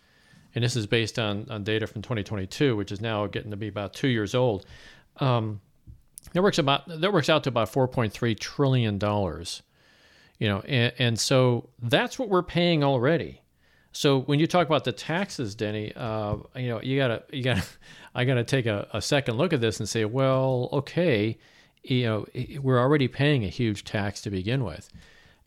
[0.55, 3.67] and this is based on on data from 2022, which is now getting to be
[3.67, 4.65] about two years old.
[5.17, 5.59] Um,
[6.33, 9.61] that works about that works out to about 4.3 trillion dollars,
[10.39, 13.41] you know, and, and so that's what we're paying already.
[13.93, 17.63] So when you talk about the taxes, Denny, uh, you know, you gotta you gotta
[18.15, 21.37] I gotta take a, a second look at this and say, well, okay,
[21.83, 22.25] you know,
[22.61, 24.89] we're already paying a huge tax to begin with,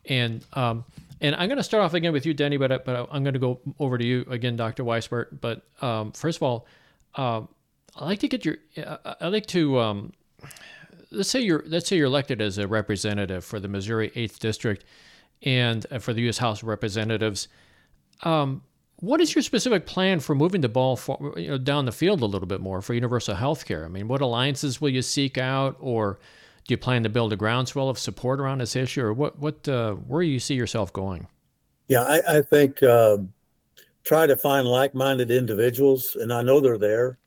[0.06, 0.84] and um,
[1.20, 3.40] and I'm going to start off again with you, Denny, but but I'm going to
[3.40, 4.84] go over to you again, Dr.
[4.84, 5.40] Weisbert.
[5.40, 6.66] But um, first of all,
[7.14, 7.48] um,
[7.96, 10.12] I like to get your I like to um,
[11.14, 14.84] let's say you're let's say you're elected as a representative for the Missouri Eighth District
[15.42, 16.38] and uh, for the U.S.
[16.38, 17.48] House of Representatives.
[18.22, 18.62] Um,
[18.96, 22.22] what is your specific plan for moving the ball for, you know, down the field
[22.22, 23.84] a little bit more for universal health care?
[23.84, 26.18] I mean, what alliances will you seek out, or
[26.66, 29.38] do you plan to build a groundswell of support around this issue, or what?
[29.38, 31.26] What uh, where do you see yourself going?
[31.88, 33.32] Yeah, I, I think um,
[34.04, 37.18] try to find like-minded individuals, and I know they're there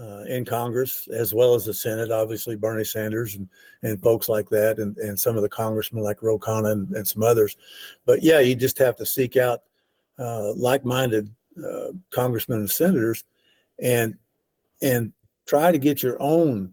[0.00, 2.10] uh, in Congress as well as the Senate.
[2.10, 3.48] Obviously, Bernie Sanders and
[3.82, 7.06] and folks like that, and and some of the congressmen like Ro Khanna and, and
[7.06, 7.56] some others.
[8.04, 9.62] But yeah, you just have to seek out
[10.18, 11.30] uh, like-minded
[11.64, 13.24] uh, congressmen and senators,
[13.80, 14.16] and
[14.82, 15.12] and
[15.46, 16.72] try to get your own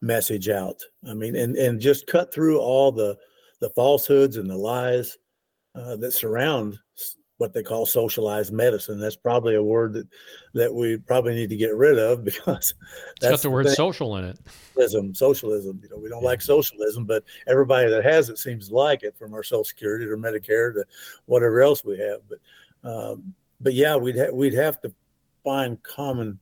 [0.00, 0.82] message out.
[1.08, 3.16] I mean, and and just cut through all the
[3.60, 5.18] the falsehoods and the lies
[5.74, 6.78] uh, that surround
[7.38, 9.00] what they call socialized medicine.
[9.00, 10.08] That's probably a word that
[10.54, 12.74] that we probably need to get rid of because
[13.20, 14.38] that's got the word social in it.
[14.74, 15.80] Socialism, socialism.
[15.82, 16.28] You know, we don't yeah.
[16.28, 20.04] like socialism, but everybody that has it seems to like it, from our Social Security
[20.04, 20.84] to Medicare to
[21.26, 22.20] whatever else we have.
[22.28, 22.38] But
[22.88, 24.92] um, but yeah, we'd ha- we'd have to
[25.44, 26.38] find common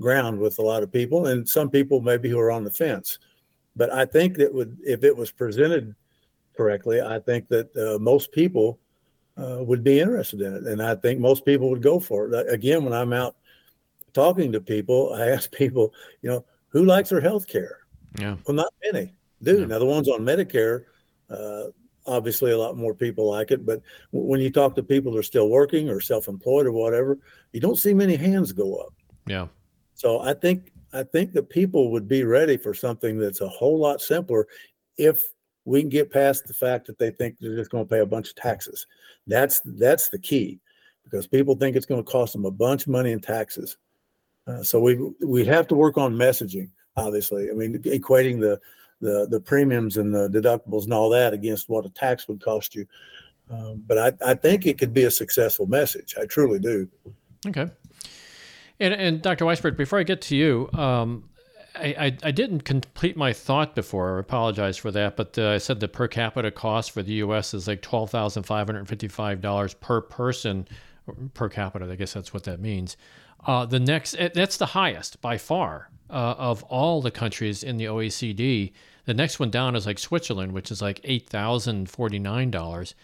[0.00, 3.18] ground with a lot of people, and some people maybe who are on the fence.
[3.74, 5.94] But I think that would, if it was presented
[6.56, 8.78] correctly, I think that uh, most people
[9.36, 12.52] uh, would be interested in it, and I think most people would go for it.
[12.52, 13.36] Again, when I'm out
[14.12, 17.80] talking to people, I ask people, you know, who likes their health care?
[18.18, 18.36] Yeah.
[18.46, 19.60] Well, not many do.
[19.60, 19.66] Yeah.
[19.66, 20.84] Now, the ones on Medicare,
[21.30, 21.64] uh,
[22.06, 23.66] obviously a lot more people like it.
[23.66, 27.18] But when you talk to people that are still working or self-employed or whatever,
[27.52, 28.94] you don't see many hands go up.
[29.26, 29.48] Yeah.
[29.94, 33.78] So I think I think that people would be ready for something that's a whole
[33.78, 34.46] lot simpler
[34.96, 35.26] if
[35.66, 38.06] we can get past the fact that they think they're just going to pay a
[38.06, 38.86] bunch of taxes.
[39.26, 40.60] That's that's the key
[41.04, 43.76] because people think it's going to cost them a bunch of money in taxes.
[44.46, 46.70] Uh, so we we have to work on messaging.
[46.96, 48.58] Obviously, I mean equating the
[49.00, 52.74] the the premiums and the deductibles and all that against what a tax would cost
[52.74, 52.86] you.
[53.50, 56.16] Um, but I, I think it could be a successful message.
[56.20, 56.88] I truly do.
[57.46, 57.70] Okay.
[58.80, 59.44] And, and Dr.
[59.44, 61.28] Weisberg, before I get to you, um,
[61.78, 64.16] I, I, didn't complete my thought before.
[64.16, 65.16] I apologize for that.
[65.16, 67.54] But uh, I said the per capita cost for the U.S.
[67.54, 70.68] is like $12,555 per person
[71.34, 71.90] per capita.
[71.90, 72.96] I guess that's what that means.
[73.46, 77.76] Uh, the next, eh, that's the highest by far uh, of all the countries in
[77.76, 78.72] the OECD.
[79.04, 82.94] The next one down is like Switzerland, which is like $8,049.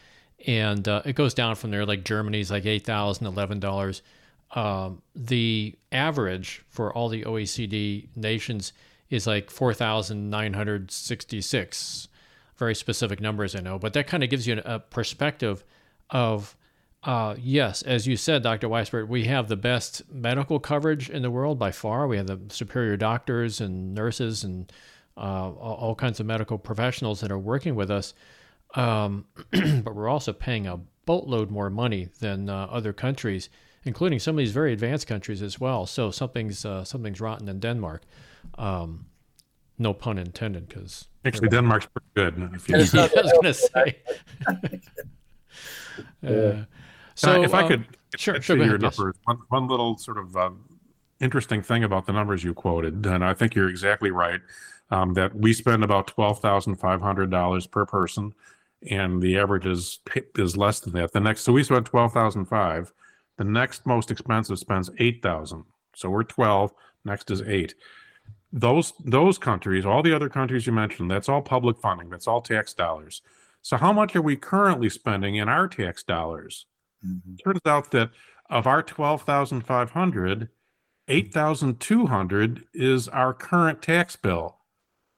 [0.46, 4.02] And uh, it goes down from there, like Germany's like $8,011
[4.52, 8.74] um, the average for all the OECD nations
[9.10, 12.08] is like 4,966.
[12.56, 15.64] Very specific numbers, I know, but that kind of gives you a perspective
[16.10, 16.56] of,
[17.02, 18.68] uh, yes, as you said, Dr.
[18.68, 22.06] Weisbert, we have the best medical coverage in the world by far.
[22.06, 24.72] We have the superior doctors and nurses and
[25.16, 28.14] uh, all kinds of medical professionals that are working with us.
[28.74, 33.48] Um, but we're also paying a boatload more money than uh, other countries
[33.84, 35.86] including some of these very advanced countries as well.
[35.86, 38.02] So something's uh, something's rotten in Denmark.
[38.56, 39.06] Um,
[39.78, 42.50] no pun intended, because actually Denmark's pretty good.
[42.54, 43.96] If you I was going to say.
[46.26, 46.64] uh,
[47.14, 47.84] so if I could,
[48.16, 48.56] sure, sure.
[48.56, 49.14] Your ahead, numbers.
[49.16, 49.24] Yes.
[49.24, 50.50] One, one little sort of uh,
[51.20, 54.40] interesting thing about the numbers you quoted, and I think you're exactly right.
[54.90, 58.34] Um, that we spend about twelve thousand five hundred dollars per person,
[58.90, 60.00] and the average is
[60.36, 61.12] is less than that.
[61.12, 62.92] The next, so we spent twelve thousand five
[63.38, 65.64] the next most expensive spends 8,000.
[65.94, 66.72] So we're 12,
[67.04, 67.74] next is 8.
[68.52, 72.42] Those those countries, all the other countries you mentioned, that's all public funding, that's all
[72.42, 73.22] tax dollars.
[73.62, 76.66] So how much are we currently spending in our tax dollars
[77.04, 77.42] Mhm.
[77.42, 78.10] turns out that
[78.50, 80.50] of our 12,500,
[81.08, 84.58] 8,200 is our current tax bill.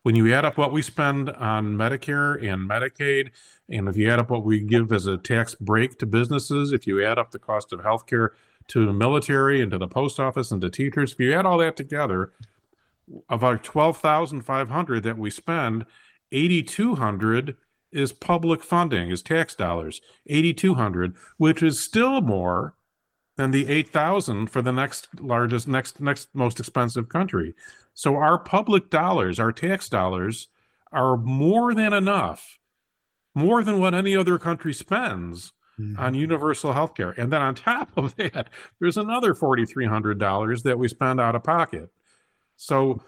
[0.04, 3.30] When you add up what we spend on Medicare and Medicaid,
[3.70, 6.86] and if you add up what we give as a tax break to businesses, if
[6.86, 8.32] you add up the cost of healthcare
[8.68, 11.56] to the military and to the post office and to teachers, if you add all
[11.56, 12.34] that together,
[13.30, 15.86] of our 12,500 that we spend,
[16.32, 17.56] 8,200
[17.90, 20.02] is public funding, is tax dollars.
[20.26, 22.74] 8,200, which is still more
[23.36, 27.54] than the 8,000 for the next largest, next, next most expensive country.
[27.94, 30.48] So our public dollars, our tax dollars,
[30.92, 32.58] are more than enough,
[33.34, 36.14] more than what any other country spends on mm-hmm.
[36.14, 37.10] universal health care.
[37.10, 38.48] And then on top of that,
[38.80, 41.90] there's another $4,300 that we spend out of pocket.
[42.56, 43.02] So,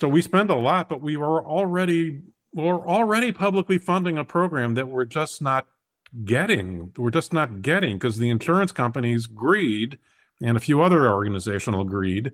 [0.00, 4.74] so we spend a lot, but we were already, we're already publicly funding a program
[4.74, 5.66] that we're just not
[6.24, 6.92] getting.
[6.96, 9.98] We're just not getting because the insurance companies greed
[10.42, 12.32] and a few other organizational greed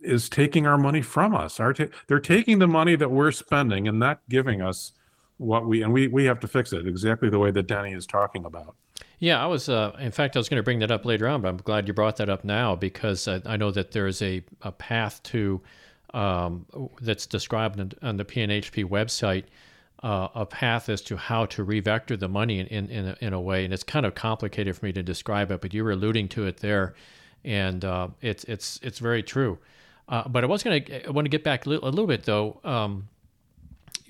[0.00, 1.60] is taking our money from us.
[1.60, 1.74] Our
[2.06, 4.92] they're taking the money that we're spending and not giving us
[5.38, 8.06] what we and we we have to fix it exactly the way that Denny is
[8.06, 8.74] talking about.
[9.20, 9.68] Yeah, I was.
[9.68, 11.88] Uh, in fact, I was going to bring that up later on, but I'm glad
[11.88, 15.22] you brought that up now because I, I know that there is a, a path
[15.24, 15.60] to
[16.14, 16.66] um,
[17.00, 19.44] that's described on the PNHP website.
[20.00, 23.32] Uh, a path as to how to revector the money in in in a, in
[23.32, 25.90] a way, and it's kind of complicated for me to describe it, but you were
[25.90, 26.94] alluding to it there,
[27.44, 29.58] and uh, it's it's it's very true.
[30.08, 32.06] Uh, but I was going to I want to get back a little, a little
[32.06, 32.60] bit though.
[32.62, 33.08] Um,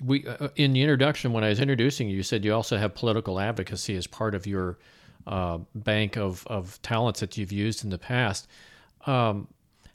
[0.03, 2.93] we uh, in the introduction when I was introducing you, you said you also have
[2.93, 4.77] political advocacy as part of your
[5.27, 8.47] uh, bank of, of talents that you've used in the past.
[9.05, 9.47] Um,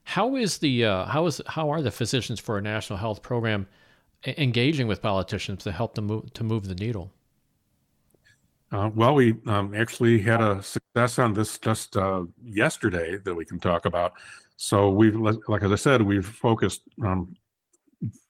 [0.05, 3.67] how is the uh, how is how are the Physicians for a National Health Program
[4.27, 7.13] engaging with politicians to help them move to move the needle?
[8.73, 13.45] Uh, well, we um, actually had a success on this just uh, yesterday that we
[13.45, 14.15] can talk about.
[14.57, 17.37] So we've, like as I said, we've focused um,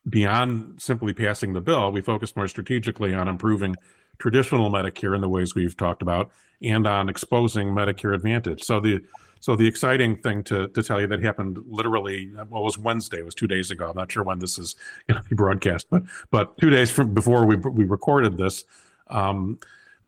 [0.08, 1.92] beyond simply passing the bill.
[1.92, 3.74] We focused more strategically on improving
[4.18, 6.30] traditional Medicare in the ways we've talked about,
[6.62, 8.62] and on exposing Medicare Advantage.
[8.64, 9.00] So the
[9.44, 13.18] so the exciting thing to to tell you that happened literally well it was Wednesday,
[13.18, 13.90] it was two days ago.
[13.90, 14.74] I'm not sure when this is
[15.06, 18.64] going to be broadcast, but but two days from before we we recorded this.
[19.08, 19.58] Um,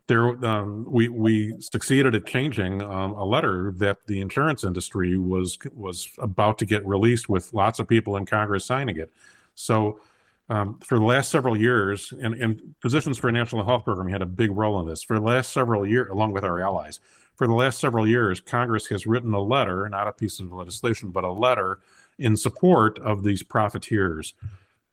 [0.07, 5.59] there um, we we succeeded at changing um, a letter that the insurance industry was
[5.75, 9.13] was about to get released with lots of people in Congress signing it.
[9.53, 9.99] So
[10.49, 14.23] um, for the last several years, and, and Physicians for a National Health Program had
[14.23, 15.03] a big role in this.
[15.03, 17.01] For the last several years, along with our allies,
[17.37, 21.11] for the last several years, Congress has written a letter, not a piece of legislation,
[21.11, 21.79] but a letter
[22.17, 24.33] in support of these profiteers.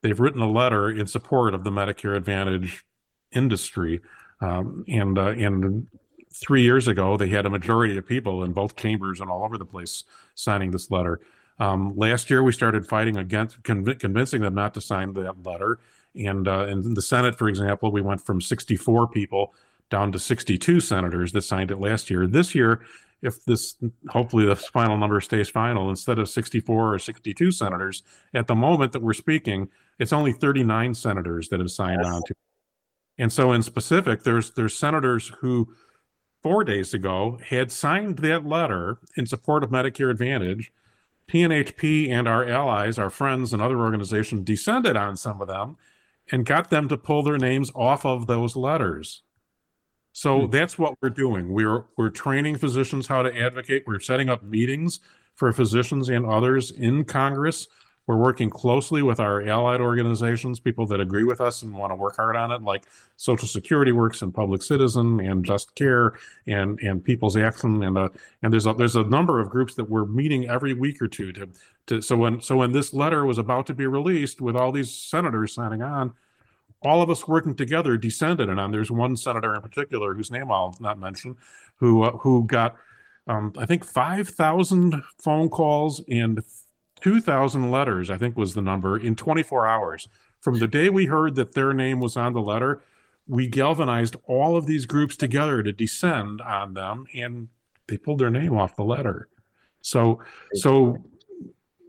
[0.02, 2.84] They've written a letter in support of the Medicare Advantage
[3.32, 4.00] industry.
[4.42, 5.86] Um, and uh, and
[6.34, 9.56] three years ago, they had a majority of people in both chambers and all over
[9.56, 10.04] the place
[10.34, 11.20] signing this letter.
[11.58, 15.78] Um, last year, we started fighting against conv- convincing them not to sign that letter.
[16.14, 19.54] And uh, in the Senate, for example, we went from 64 people
[19.90, 22.26] down to 62 senators that signed it last year.
[22.26, 22.82] This year,
[23.22, 23.76] if this
[24.08, 28.02] hopefully the final number stays final, instead of 64 or 62 senators,
[28.34, 29.68] at the moment that we're speaking,
[29.98, 32.34] it's only 39 senators that have signed on to.
[33.18, 35.74] And so, in specific, there's there's senators who
[36.42, 40.72] four days ago had signed that letter in support of Medicare Advantage.
[41.26, 45.78] PNHP and our allies, our friends and other organizations descended on some of them
[46.30, 49.22] and got them to pull their names off of those letters.
[50.16, 51.52] So that's what we're doing.
[51.52, 53.82] We're we're training physicians how to advocate.
[53.84, 55.00] We're setting up meetings
[55.34, 57.66] for physicians and others in Congress.
[58.06, 61.96] We're working closely with our allied organizations, people that agree with us and want to
[61.96, 62.84] work hard on it, like
[63.16, 66.12] Social Security Works and Public Citizen and Just Care
[66.46, 68.08] and and People's Action and uh,
[68.44, 71.32] and there's a there's a number of groups that we're meeting every week or two
[71.32, 71.48] to
[71.88, 74.94] to so when so when this letter was about to be released with all these
[74.94, 76.14] senators signing on,
[76.84, 80.50] all of us working together descended and on there's one senator in particular whose name
[80.50, 81.36] I'll not mention
[81.76, 82.76] who uh, who got
[83.26, 86.42] um, I think 5,000 phone calls and
[87.00, 90.08] 2,000 letters, I think was the number, in 24 hours.
[90.40, 92.82] From the day we heard that their name was on the letter,
[93.26, 97.48] we galvanized all of these groups together to descend on them, and
[97.88, 99.28] they pulled their name off the letter.
[99.80, 100.20] So,
[100.54, 101.02] so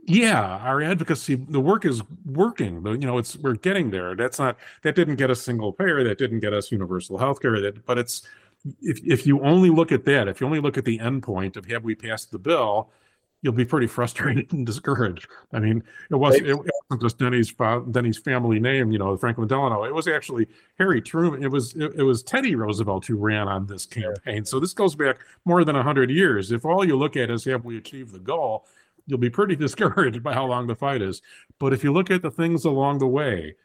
[0.07, 2.83] yeah, our advocacy, the work is working.
[2.83, 4.15] The, you know, it's we're getting there.
[4.15, 6.03] That's not that didn't get us single payer.
[6.03, 7.59] That didn't get us universal health care.
[7.59, 8.21] That, but it's
[8.81, 11.57] if if you only look at that, if you only look at the end point
[11.57, 12.91] of have we passed the bill,
[13.41, 15.27] you'll be pretty frustrated and discouraged.
[15.53, 17.53] I mean, it wasn't, it wasn't just Denny's
[17.89, 19.85] Denny's family name, you know, Franklin Delano.
[19.85, 20.47] It was actually
[20.77, 21.43] Harry Truman.
[21.43, 24.45] It was it, it was Teddy Roosevelt who ran on this campaign.
[24.45, 26.51] So this goes back more than hundred years.
[26.51, 28.67] If all you look at is have we achieved the goal,
[29.07, 31.21] you'll be pretty discouraged by how long the fight is.
[31.59, 33.55] But if you look at the things along the way,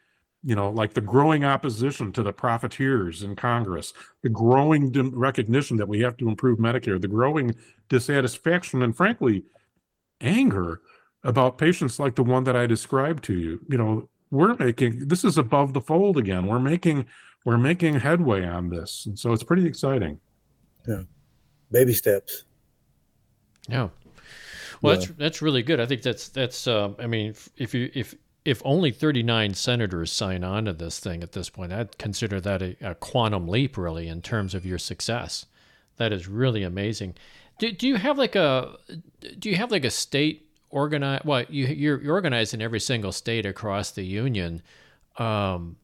[0.43, 5.87] you know, like the growing opposition to the profiteers in Congress, the growing recognition that
[5.87, 7.53] we have to improve Medicare, the growing
[7.89, 9.43] dissatisfaction, and frankly,
[10.19, 10.81] anger
[11.23, 13.59] about patients like the one that I described to you.
[13.69, 16.47] You know, we're making this is above the fold again.
[16.47, 17.05] We're making
[17.45, 20.19] we're making headway on this, and so it's pretty exciting.
[20.87, 21.03] Yeah,
[21.71, 22.45] baby steps.
[23.69, 23.89] Yeah.
[24.81, 24.99] Well, yeah.
[24.99, 25.79] that's that's really good.
[25.79, 26.67] I think that's that's.
[26.67, 31.21] Uh, I mean, if you if if only 39 senators sign on to this thing
[31.21, 34.79] at this point, I'd consider that a, a, quantum leap, really, in terms of your
[34.79, 35.45] success.
[35.97, 37.15] That is really amazing.
[37.59, 38.75] Do, do you have like a
[39.37, 41.25] do you have like a state organized?
[41.25, 44.63] Well, you you're, you're organized in every single state across the union.
[45.17, 45.75] Um,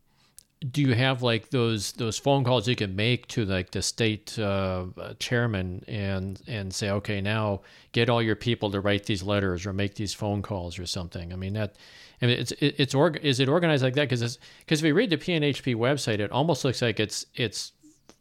[0.72, 4.38] do you have like those those phone calls you can make to like the state
[4.40, 4.86] uh,
[5.20, 9.74] chairman and and say, okay, now get all your people to write these letters or
[9.74, 11.32] make these phone calls or something?
[11.32, 11.76] I mean that
[12.22, 14.10] I mean, it's it's org- is it organized like that?
[14.10, 17.74] Because because if we read the PNHP website, it almost looks like it's it's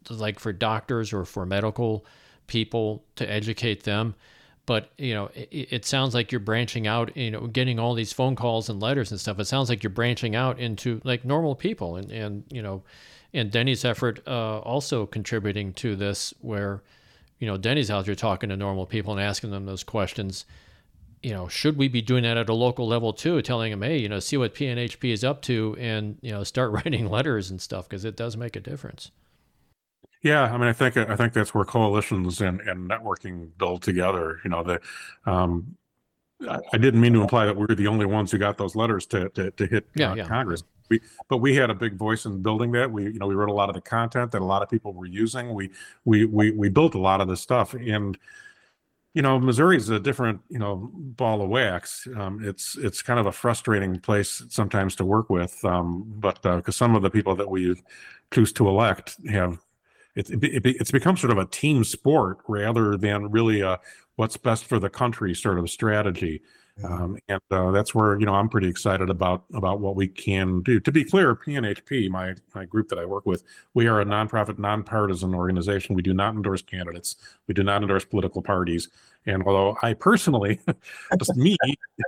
[0.09, 2.05] like for doctors or for medical
[2.45, 4.13] people to educate them.
[4.67, 7.17] But you know, it, it sounds like you're branching out.
[7.17, 9.39] You know, getting all these phone calls and letters and stuff.
[9.39, 12.83] It sounds like you're branching out into like normal people, and and you know,
[13.33, 16.83] and Denny's effort uh, also contributing to this, where
[17.39, 20.45] you know Denny's out there talking to normal people and asking them those questions
[21.23, 23.97] you know, should we be doing that at a local level too, telling them, hey,
[23.97, 27.61] you know, see what PNHP is up to and, you know, start writing letters and
[27.61, 29.11] stuff because it does make a difference.
[30.23, 34.39] Yeah, I mean, I think I think that's where coalitions and, and networking build together.
[34.43, 34.81] You know, the
[35.25, 35.77] um,
[36.47, 38.75] I, I didn't mean to imply that we were the only ones who got those
[38.75, 40.27] letters to to, to hit yeah, uh, yeah.
[40.27, 40.63] Congress.
[40.89, 42.89] We, but we had a big voice in building that.
[42.89, 44.93] We, you know, we wrote a lot of the content that a lot of people
[44.93, 45.53] were using.
[45.53, 45.69] We,
[46.05, 48.17] we, we, we built a lot of this stuff, and
[49.13, 52.07] you know, Missouri's a different, you know, ball of wax.
[52.15, 56.75] Um, it's it's kind of a frustrating place sometimes to work with, um, but because
[56.75, 57.75] uh, some of the people that we
[58.31, 59.57] choose to elect have,
[60.17, 63.79] it, it, it's become sort of a team sport rather than really a
[64.15, 66.41] what's best for the country sort of strategy.
[66.83, 70.61] Um, and uh, that's where you know I'm pretty excited about about what we can
[70.61, 70.79] do.
[70.79, 74.59] To be clear, PNHP, my my group that I work with, we are a nonprofit,
[74.59, 75.95] nonpartisan organization.
[75.95, 77.15] We do not endorse candidates.
[77.47, 78.89] We do not endorse political parties.
[79.25, 80.59] And although I personally,
[81.19, 81.57] just me,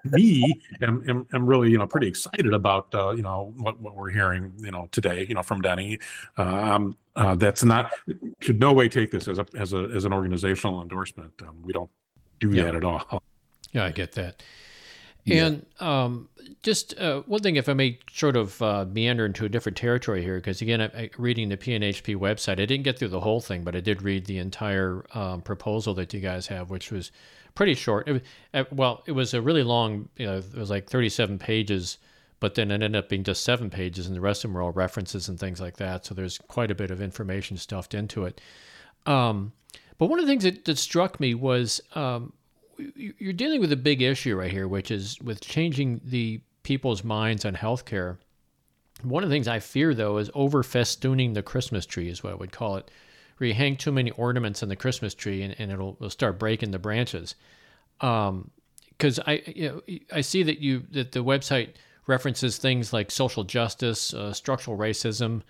[0.06, 3.96] me, am, am, am, really you know pretty excited about uh, you know what, what
[3.96, 6.00] we're hearing you know today you know from Denny.
[6.38, 7.92] Um, uh, that's not
[8.40, 11.34] should no way take this as a as a as an organizational endorsement.
[11.42, 11.90] Um, we don't
[12.40, 12.66] do yeah.
[12.66, 13.24] that at all.
[13.72, 14.42] Yeah, I get that.
[15.32, 16.30] And um,
[16.64, 20.24] just uh, one thing, if I may sort of uh, meander into a different territory
[20.24, 23.40] here, because again, I, I, reading the PNHP website, I didn't get through the whole
[23.40, 27.12] thing, but I did read the entire um, proposal that you guys have, which was
[27.56, 28.08] pretty short.
[28.08, 31.98] It uh, well, it was a really long, you know, it was like 37 pages,
[32.40, 34.62] but then it ended up being just seven pages, and the rest of them were
[34.62, 36.06] all references and things like that.
[36.06, 38.42] So there's quite a bit of information stuffed into it.
[39.06, 39.54] Um,
[39.98, 42.32] but one of the things that, that struck me was um,
[42.96, 47.46] you're dealing with a big issue right here, which is with changing the people's minds
[47.46, 48.18] on healthcare.
[49.02, 52.34] One of the things I fear, though, is over festooning the Christmas tree, is what
[52.34, 52.92] I would call it,
[53.38, 56.38] where you hang too many ornaments on the Christmas tree and, and it'll, it'll start
[56.38, 57.36] breaking the branches.
[57.98, 61.70] Because um, I, you know, I see that you that the website
[62.08, 65.44] references things like social justice, uh, structural racism,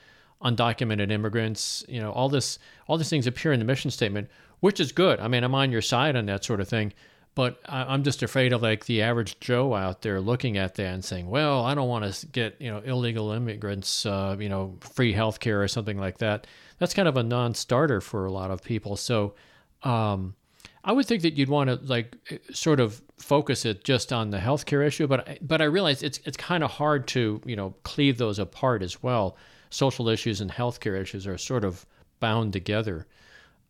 [0.44, 1.84] undocumented immigrants.
[1.88, 5.20] You know, all this, all these things appear in the mission statement, which is good.
[5.20, 6.94] I mean, I'm on your side on that sort of thing.
[7.36, 11.06] But I'm just afraid of like the average Joe out there looking at that and
[11.06, 15.14] saying, "Well, I don't want to get you know illegal immigrants, uh, you know, free
[15.14, 16.48] health care or something like that."
[16.80, 18.98] That's kind of a non-starter for a lot of people.
[18.98, 19.36] So,
[19.84, 20.36] um,
[20.84, 22.16] I would think that you'd want to like
[22.52, 26.38] sort of focus it just on the healthcare issue, but but I realize it's it's
[26.38, 29.38] kind of hard to you know cleave those apart as well.
[29.70, 31.86] Social issues and healthcare issues are sort of
[32.20, 33.08] bound together.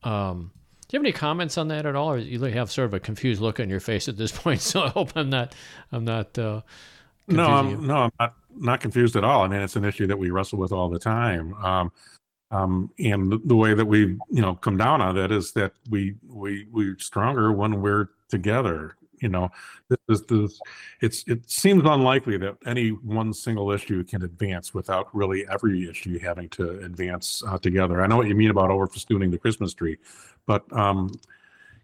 [0.04, 0.52] Um,
[0.90, 3.00] do you have any comments on that at all, or you have sort of a
[3.00, 4.60] confused look on your face at this point?
[4.60, 5.54] So I hope I'm not,
[5.92, 6.38] I'm not.
[6.38, 6.62] Uh,
[7.28, 9.44] no, I'm, no, I'm not not confused at all.
[9.44, 11.54] I mean, it's an issue that we wrestle with all the time.
[11.64, 11.92] Um,
[12.50, 14.00] um, and the way that we,
[14.32, 18.96] you know, come down on that is that we we we're stronger when we're together
[19.22, 19.50] you know
[19.90, 20.60] this is this
[21.02, 26.20] it's it seems unlikely that any one single issue can advance without really every issue
[26.20, 29.74] having to advance uh, together i know what you mean about over festooning the christmas
[29.74, 29.98] tree
[30.46, 31.12] but um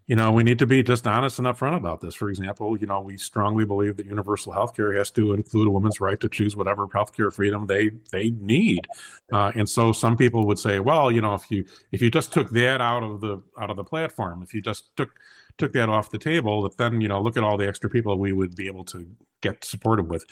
[0.06, 2.14] you know, we need to be just honest and upfront about this.
[2.14, 5.70] For example, you know, we strongly believe that universal health care has to include a
[5.70, 8.86] woman's right to choose whatever healthcare freedom they they need.
[9.32, 12.32] Uh, and so some people would say, well, you know, if you if you just
[12.32, 15.10] took that out of the out of the platform, if you just took
[15.58, 18.18] took that off the table, that then you know, look at all the extra people
[18.18, 19.06] we would be able to
[19.40, 20.24] get supported with,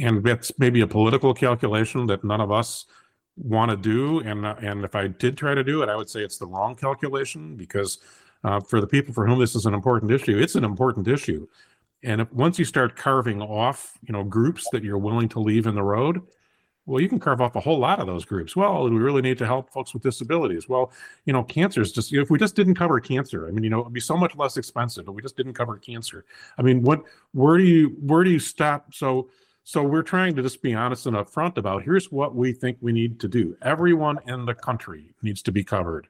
[0.00, 2.86] and that's maybe a political calculation that none of us
[3.36, 4.20] want to do.
[4.20, 6.74] And and if I did try to do it, I would say it's the wrong
[6.74, 7.98] calculation because
[8.44, 11.46] uh, for the people for whom this is an important issue, it's an important issue.
[12.04, 15.66] And if, once you start carving off, you know, groups that you're willing to leave
[15.66, 16.20] in the road,
[16.84, 18.56] well, you can carve off a whole lot of those groups.
[18.56, 20.68] Well, we really need to help folks with disabilities.
[20.68, 20.92] Well,
[21.26, 23.80] you know, cancer is just, if we just didn't cover cancer, I mean, you know,
[23.80, 26.24] it'd be so much less expensive, but we just didn't cover cancer.
[26.58, 28.92] I mean, what, where do you, where do you stop?
[28.92, 29.30] So,
[29.62, 32.90] so we're trying to just be honest and upfront about here's what we think we
[32.90, 33.56] need to do.
[33.62, 36.08] Everyone in the country needs to be covered.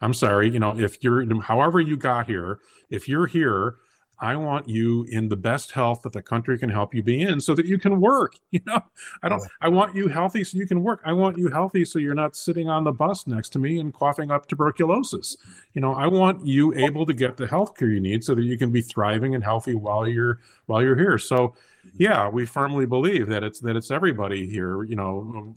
[0.00, 3.76] I'm sorry, you know, if you're, however you got here, if you're here,
[4.24, 7.38] I want you in the best health that the country can help you be in
[7.38, 8.36] so that you can work.
[8.54, 8.80] You know,
[9.24, 11.00] I don't, I want you healthy so you can work.
[11.04, 13.92] I want you healthy so you're not sitting on the bus next to me and
[13.92, 15.36] coughing up tuberculosis.
[15.74, 18.44] You know, I want you able to get the health care you need so that
[18.44, 21.18] you can be thriving and healthy while you're, while you're here.
[21.18, 21.88] So, mm-hmm.
[21.98, 25.56] yeah, we firmly believe that it's, that it's everybody here, you know,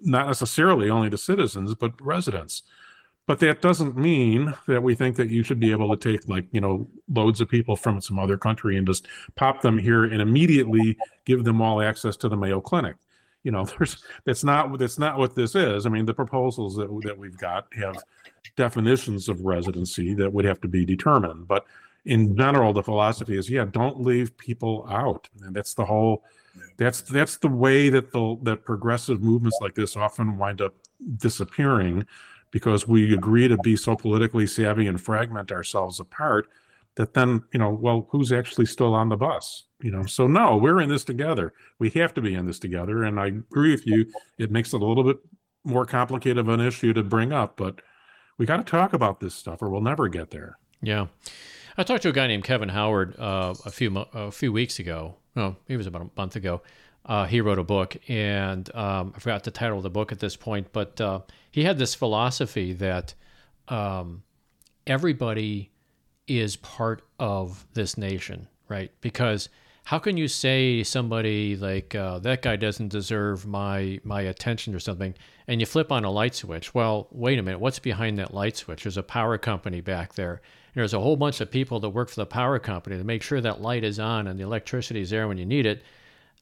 [0.00, 2.62] not necessarily only the citizens, but residents.
[3.26, 6.44] But that doesn't mean that we think that you should be able to take like,
[6.50, 9.06] you know, loads of people from some other country and just
[9.36, 12.96] pop them here and immediately give them all access to the Mayo Clinic.
[13.44, 15.86] You know, there's that's not that's not what this is.
[15.86, 17.96] I mean, the proposals that that we've got have
[18.56, 21.46] definitions of residency that would have to be determined.
[21.46, 21.64] But
[22.04, 25.28] in general, the philosophy is, yeah, don't leave people out.
[25.42, 26.24] And that's the whole
[26.76, 30.74] that's that's the way that the that progressive movements like this often wind up
[31.16, 32.06] disappearing
[32.52, 36.46] because we agree to be so politically savvy and fragment ourselves apart
[36.94, 40.06] that then you know well who's actually still on the bus you know?
[40.06, 41.52] So no we're in this together.
[41.78, 43.04] We have to be in this together.
[43.04, 44.06] And i agree with you.
[44.38, 45.18] It makes it a little bit
[45.64, 47.80] more complicated of an issue to bring up but
[48.38, 50.58] we got to talk about this stuff or we'll never get there.
[50.80, 51.06] Yeah.
[51.76, 55.16] I talked to a guy named kevin howard uh, a few a few weeks ago.
[55.34, 56.62] No it was about a month ago
[57.04, 60.20] uh, he wrote a book, and um, I forgot the title of the book at
[60.20, 63.14] this point, but uh, he had this philosophy that
[63.68, 64.22] um,
[64.86, 65.70] everybody
[66.28, 68.92] is part of this nation, right?
[69.00, 69.48] Because
[69.84, 74.78] how can you say somebody like uh, that guy doesn't deserve my my attention or
[74.78, 75.14] something,
[75.48, 76.72] and you flip on a light switch?
[76.72, 78.84] Well, wait a minute, what's behind that light switch?
[78.84, 80.34] There's a power company back there.
[80.74, 83.22] And there's a whole bunch of people that work for the power company to make
[83.22, 85.82] sure that light is on and the electricity is there when you need it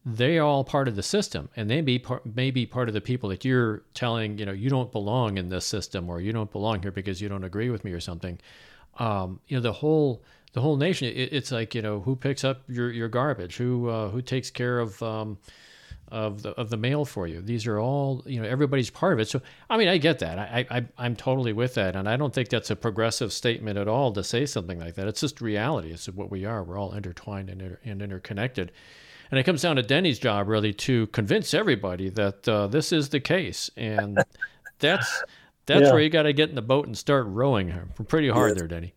[0.04, 1.82] they're all part of the system and they
[2.24, 5.50] may be part of the people that you're telling you know you don't belong in
[5.50, 8.38] this system or you don't belong here because you don't agree with me or something.
[8.98, 10.22] Um, you know the whole
[10.52, 13.56] the whole nation it, it's like you know who picks up your, your garbage?
[13.56, 15.36] Who uh, who takes care of um,
[16.08, 17.42] of the of the mail for you?
[17.42, 19.28] These are all you know everybody's part of it.
[19.28, 20.38] So i mean i get that.
[20.38, 21.94] I, I i'm totally with that.
[21.94, 25.08] And i don't think that's a progressive statement at all to say something like that.
[25.08, 25.92] It's just reality.
[25.92, 26.64] It's what we are.
[26.64, 28.72] We're all intertwined and, inter- and interconnected
[29.30, 33.08] and it comes down to Denny's job really to convince everybody that uh, this is
[33.08, 34.22] the case, and
[34.78, 35.22] that's
[35.66, 35.92] that's yeah.
[35.92, 37.72] where you got to get in the boat and start rowing
[38.08, 38.94] pretty hard there, Denny.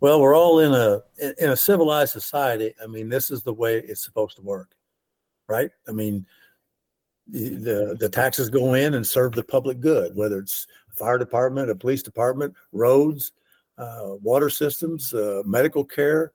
[0.00, 1.02] Well, we're all in a
[1.38, 2.74] in a civilized society.
[2.82, 4.74] I mean, this is the way it's supposed to work,
[5.46, 5.70] right?
[5.86, 6.24] I mean,
[7.28, 11.74] the the taxes go in and serve the public good, whether it's fire department, a
[11.74, 13.32] police department, roads,
[13.76, 16.32] uh, water systems, uh, medical care,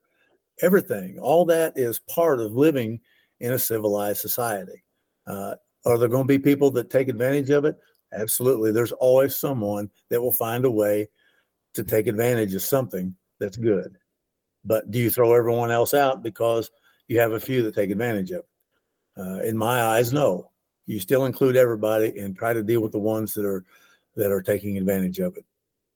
[0.62, 1.18] everything.
[1.18, 3.00] All that is part of living
[3.40, 4.82] in a civilized society.
[5.26, 7.76] Uh, are there going to be people that take advantage of it?
[8.12, 8.72] Absolutely.
[8.72, 11.08] There's always someone that will find a way
[11.74, 13.96] to take advantage of something that's good.
[14.64, 16.70] But do you throw everyone else out because
[17.08, 19.20] you have a few that take advantage of it?
[19.20, 20.50] Uh, in my eyes, no.
[20.86, 23.64] You still include everybody and try to deal with the ones that are
[24.14, 25.44] that are taking advantage of it.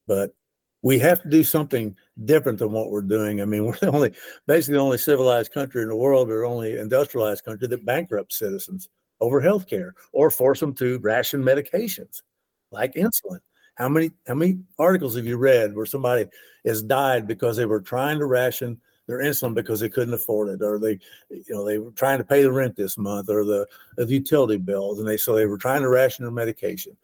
[0.07, 0.35] But
[0.83, 3.41] we have to do something different than what we're doing.
[3.41, 4.13] I mean, we're the only,
[4.47, 8.89] basically the only civilized country in the world or only industrialized country that bankrupts citizens
[9.21, 12.23] over health care or force them to ration medications
[12.71, 13.41] like insulin.
[13.75, 16.27] How many how many articles have you read where somebody
[16.67, 20.63] has died because they were trying to ration their insulin because they couldn't afford it,
[20.63, 20.99] or they,
[21.31, 23.67] you know, they were trying to pay the rent this month or the,
[23.97, 26.97] the utility bills, and they so they were trying to ration their medication.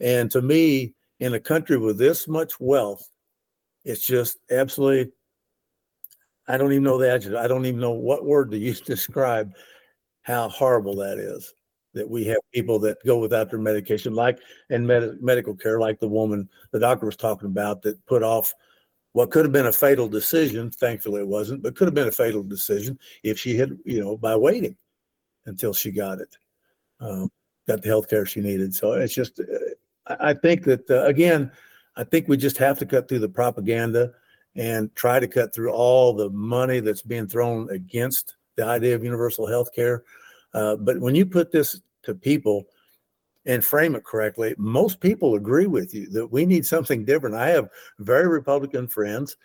[0.00, 3.08] And to me, in a country with this much wealth,
[3.86, 5.12] it's just absolutely
[6.48, 7.38] I don't even know the adjective.
[7.38, 9.54] I don't even know what word to use to describe
[10.22, 11.52] how horrible that is.
[11.94, 15.98] That we have people that go without their medication, like in med- medical care, like
[15.98, 18.52] the woman the doctor was talking about that put off
[19.12, 20.70] what could have been a fatal decision.
[20.70, 24.14] Thankfully, it wasn't, but could have been a fatal decision if she had, you know,
[24.14, 24.76] by waiting
[25.46, 26.36] until she got it,
[27.00, 27.30] um,
[27.66, 28.74] got the health care she needed.
[28.74, 31.50] So it's just, uh, I think that, uh, again,
[31.96, 34.12] I think we just have to cut through the propaganda
[34.54, 39.04] and try to cut through all the money that's being thrown against the idea of
[39.04, 40.04] universal health care.
[40.54, 42.66] Uh, but when you put this to people
[43.44, 47.36] and frame it correctly, most people agree with you that we need something different.
[47.36, 47.68] I have
[47.98, 49.36] very Republican friends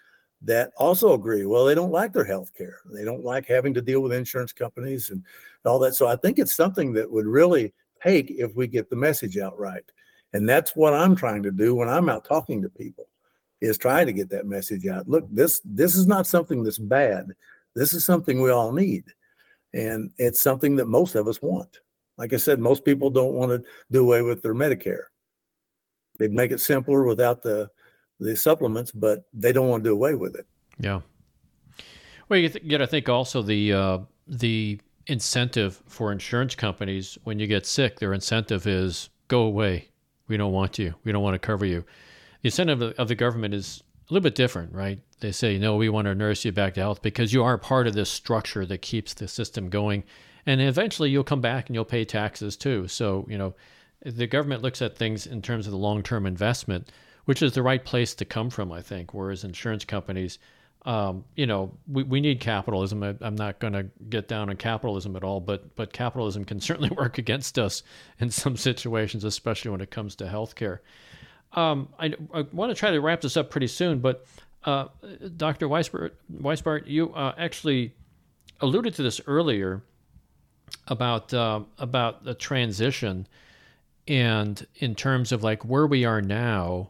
[0.44, 1.46] that also agree.
[1.46, 2.80] Well, they don't like their health care.
[2.92, 5.24] They don't like having to deal with insurance companies and
[5.66, 5.94] all that.
[5.94, 9.58] So I think it's something that would really take if we get the message out
[9.60, 9.84] right.
[10.34, 13.08] And that's what I'm trying to do when I'm out talking to people
[13.60, 15.08] is trying to get that message out.
[15.08, 17.32] Look, this this is not something that's bad.
[17.76, 19.04] This is something we all need.
[19.74, 21.80] And it's something that most of us want.
[22.18, 25.06] Like I said, most people don't want to do away with their Medicare.
[26.20, 27.70] They make it simpler without the
[28.20, 30.46] the supplements, but they don't want to do away with it.
[30.80, 31.02] Yeah.
[32.30, 37.40] Well, you th- got to think also the uh, the incentive for insurance companies when
[37.40, 38.00] you get sick.
[38.00, 39.91] Their incentive is go away.
[40.32, 40.96] We don't want you.
[41.04, 41.84] We don't want to cover you.
[42.42, 44.98] The incentive of the government is a little bit different, right?
[45.20, 47.86] They say, no, we want to nurse you back to health because you are part
[47.86, 50.06] of this structure that keeps the system going.
[50.46, 52.88] And eventually you'll come back and you'll pay taxes too.
[52.88, 53.54] So, you know,
[54.06, 56.90] the government looks at things in terms of the long term investment,
[57.26, 59.14] which is the right place to come from, I think.
[59.14, 60.40] Whereas insurance companies,
[60.84, 63.04] um, you know, we, we need capitalism.
[63.04, 66.60] I, am not going to get down on capitalism at all, but but capitalism can
[66.60, 67.84] certainly work against us
[68.20, 70.80] in some situations, especially when it comes to healthcare.
[71.54, 74.26] Um, I, I want to try to wrap this up pretty soon, but
[74.64, 74.88] uh,
[75.38, 75.68] Dr.
[75.68, 77.94] Weisbart, Weisbart you uh, actually
[78.62, 79.84] alluded to this earlier
[80.88, 83.28] about uh, about the transition
[84.08, 86.90] and in terms of like where we are now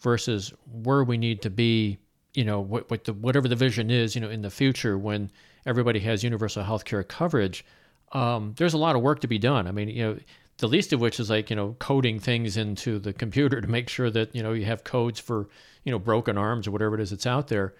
[0.00, 1.98] versus where we need to be
[2.34, 5.30] you know what, what the whatever the vision is you know in the future when
[5.66, 7.64] everybody has universal health care coverage
[8.12, 9.66] um, there's a lot of work to be done.
[9.66, 10.18] I mean you know
[10.58, 13.88] the least of which is like you know coding things into the computer to make
[13.88, 15.48] sure that you know you have codes for
[15.84, 17.74] you know broken arms or whatever it is that's out there.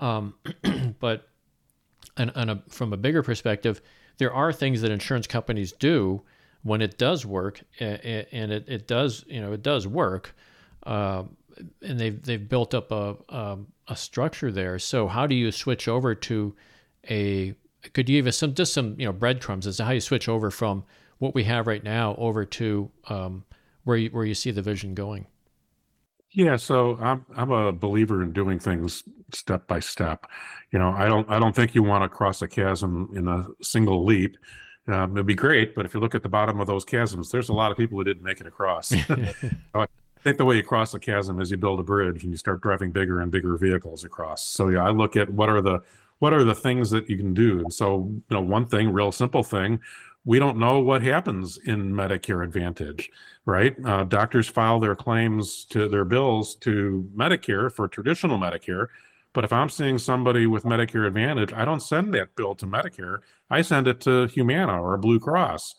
[0.00, 0.34] Um,
[1.00, 1.28] but
[2.16, 3.80] and, and a, from a bigger perspective
[4.18, 6.22] there are things that insurance companies do
[6.62, 10.34] when it does work, and it, it does you know it does work,
[10.84, 11.24] uh,
[11.82, 14.78] and they've they've built up a, a, a structure there.
[14.78, 16.54] So how do you switch over to
[17.10, 17.54] a
[17.92, 20.28] could you give us some just some you know breadcrumbs as to how you switch
[20.28, 20.84] over from
[21.18, 23.44] what we have right now over to um,
[23.84, 25.26] where you, where you see the vision going?
[26.30, 30.26] Yeah, so I'm I'm a believer in doing things step by step.
[30.72, 33.46] You know, I don't I don't think you want to cross a chasm in a
[33.62, 34.36] single leap.
[34.86, 37.48] Um, it'd be great, but if you look at the bottom of those chasms, there's
[37.48, 38.92] a lot of people who didn't make it across.
[40.24, 42.62] Think the way you cross the chasm is you build a bridge and you start
[42.62, 44.48] driving bigger and bigger vehicles across.
[44.48, 45.82] So yeah, I look at what are the
[46.18, 47.58] what are the things that you can do.
[47.58, 49.80] And so, you know, one thing, real simple thing,
[50.24, 53.10] we don't know what happens in Medicare Advantage,
[53.44, 53.76] right?
[53.84, 58.86] Uh, doctors file their claims to their bills to Medicare for traditional Medicare.
[59.34, 63.18] But if I'm seeing somebody with Medicare Advantage, I don't send that bill to Medicare.
[63.50, 65.74] I send it to Humana or Blue Cross.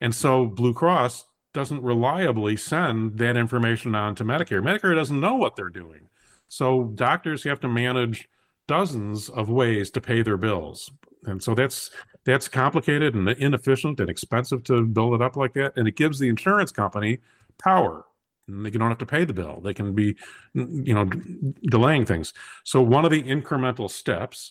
[0.00, 4.62] And so Blue Cross doesn't reliably send that information on to Medicare.
[4.62, 6.08] Medicare doesn't know what they're doing.
[6.48, 8.28] So doctors have to manage
[8.68, 10.90] dozens of ways to pay their bills.
[11.24, 11.90] And so that's
[12.24, 15.72] that's complicated and inefficient and expensive to build it up like that.
[15.76, 17.18] And it gives the insurance company
[17.58, 18.04] power.
[18.46, 19.60] And they don't have to pay the bill.
[19.62, 20.16] They can be,
[20.54, 21.04] you know,
[21.62, 22.32] delaying things.
[22.64, 24.50] So one of the incremental steps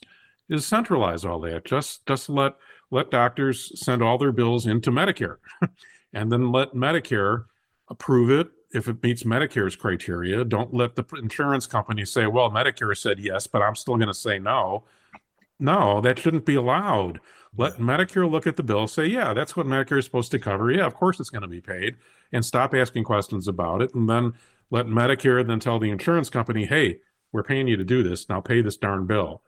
[0.50, 1.66] is centralize all that.
[1.66, 2.56] Just just let
[2.92, 5.38] let doctors send all their bills into Medicare,
[6.14, 7.46] and then let Medicare
[7.90, 10.44] approve it if it meets Medicare's criteria.
[10.44, 14.14] Don't let the insurance company say, "Well, Medicare said yes, but I'm still going to
[14.14, 14.84] say no."
[15.60, 17.20] No, that shouldn't be allowed.
[17.58, 20.72] Let Medicare look at the bill, say, yeah, that's what Medicare is supposed to cover.
[20.72, 21.98] Yeah, of course it's going to be paid,
[22.32, 23.94] and stop asking questions about it.
[23.94, 24.34] And then
[24.72, 27.00] let Medicare then tell the insurance company, hey,
[27.32, 28.30] we're paying you to do this.
[28.30, 29.42] Now pay this darn bill.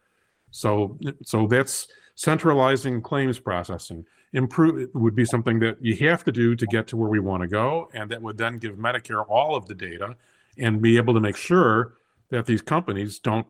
[0.49, 4.05] So, so that's centralizing claims processing.
[4.34, 7.42] Improve would be something that you have to do to get to where we want
[7.42, 10.16] to go, and that would then give Medicare all of the data
[10.58, 11.96] and be able to make sure
[12.30, 13.46] that these companies don't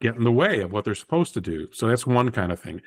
[0.00, 1.68] get in the way of what they're supposed to do.
[1.72, 2.80] So that's one kind of thing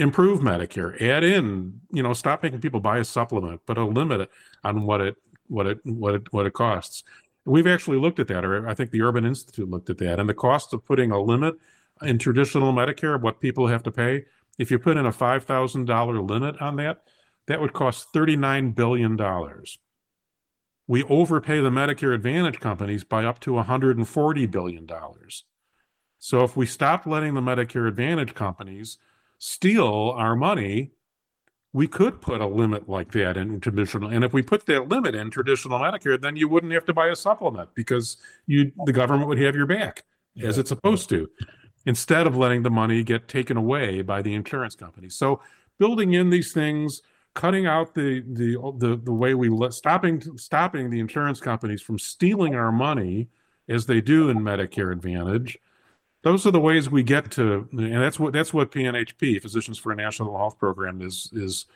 [0.00, 4.30] improve Medicare, add in, you know, stop making people buy a supplement, but a limit
[4.64, 5.16] on what it
[5.48, 7.04] what it what it what it costs.
[7.44, 10.28] We've actually looked at that, or I think the Urban Institute looked at that, and
[10.28, 11.54] the cost of putting a limit
[12.02, 14.24] in traditional Medicare, what people have to pay,
[14.58, 17.02] if you put in a five thousand dollar limit on that,
[17.46, 19.78] that would cost thirty nine billion dollars.
[20.86, 25.44] We overpay the Medicare Advantage companies by up to 140 billion dollars.
[26.18, 28.98] So if we stop letting the Medicare Advantage companies
[29.38, 30.90] steal our money,
[31.72, 34.10] we could put a limit like that in traditional.
[34.10, 37.08] And if we put that limit in traditional Medicare, then you wouldn't have to buy
[37.08, 40.02] a supplement because you the government would have your back
[40.42, 41.28] as it's supposed to,
[41.86, 45.16] instead of letting the money get taken away by the insurance companies.
[45.16, 45.40] So
[45.78, 47.02] building in these things,
[47.34, 51.98] cutting out the the the, the way we let stopping stopping the insurance companies from
[51.98, 53.28] stealing our money
[53.68, 55.58] as they do in Medicare Advantage
[56.22, 59.92] those are the ways we get to and that's what that's what pnhp physicians for
[59.92, 61.66] a national health program is is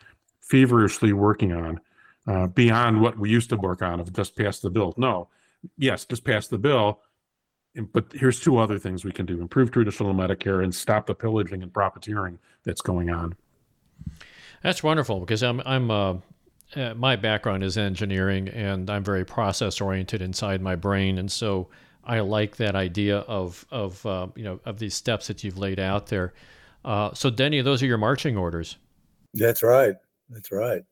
[0.41, 1.81] feverishly working on
[2.27, 5.29] uh, beyond what we used to work on of just pass the bill no
[5.79, 7.01] yes just pass the bill
[7.93, 11.63] but here's two other things we can do improve traditional medicare and stop the pillaging
[11.63, 13.35] and profiteering that's going on
[14.63, 16.15] that's wonderful because i'm i'm uh,
[16.77, 21.69] uh, my background is engineering and i'm very process oriented inside my brain and so
[22.07, 25.81] I like that idea of of uh, you know of these steps that you've laid
[25.81, 26.35] out there.
[26.85, 28.77] Uh, so, Denny, those are your marching orders.
[29.33, 29.95] That's right.
[30.29, 30.85] That's right.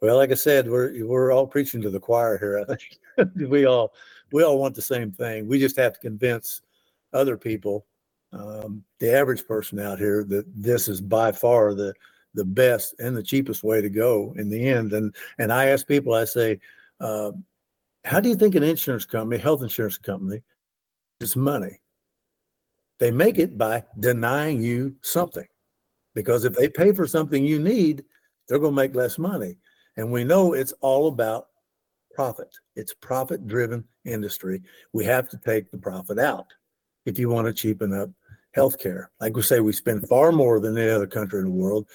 [0.00, 2.58] Well, like I said, we're we're all preaching to the choir here.
[2.58, 3.92] I think we all
[4.32, 5.46] we all want the same thing.
[5.46, 6.62] We just have to convince
[7.12, 7.86] other people,
[8.32, 11.94] um, the average person out here, that this is by far the
[12.34, 14.92] the best and the cheapest way to go in the end.
[14.92, 16.60] And and I ask people, I say,
[17.00, 17.32] uh,
[18.04, 20.42] how do you think an insurance company, health insurance company,
[21.20, 21.80] is money?
[22.98, 25.46] They make it by denying you something.
[26.14, 28.04] Because if they pay for something you need,
[28.46, 29.56] they're going to make less money.
[29.96, 31.48] And we know it's all about
[32.14, 32.48] profit.
[32.76, 34.62] It's profit driven industry.
[34.92, 36.46] We have to take the profit out
[37.06, 38.10] if you want to cheapen up
[38.56, 39.06] healthcare.
[39.20, 41.86] Like we say, we spend far more than any other country in the world.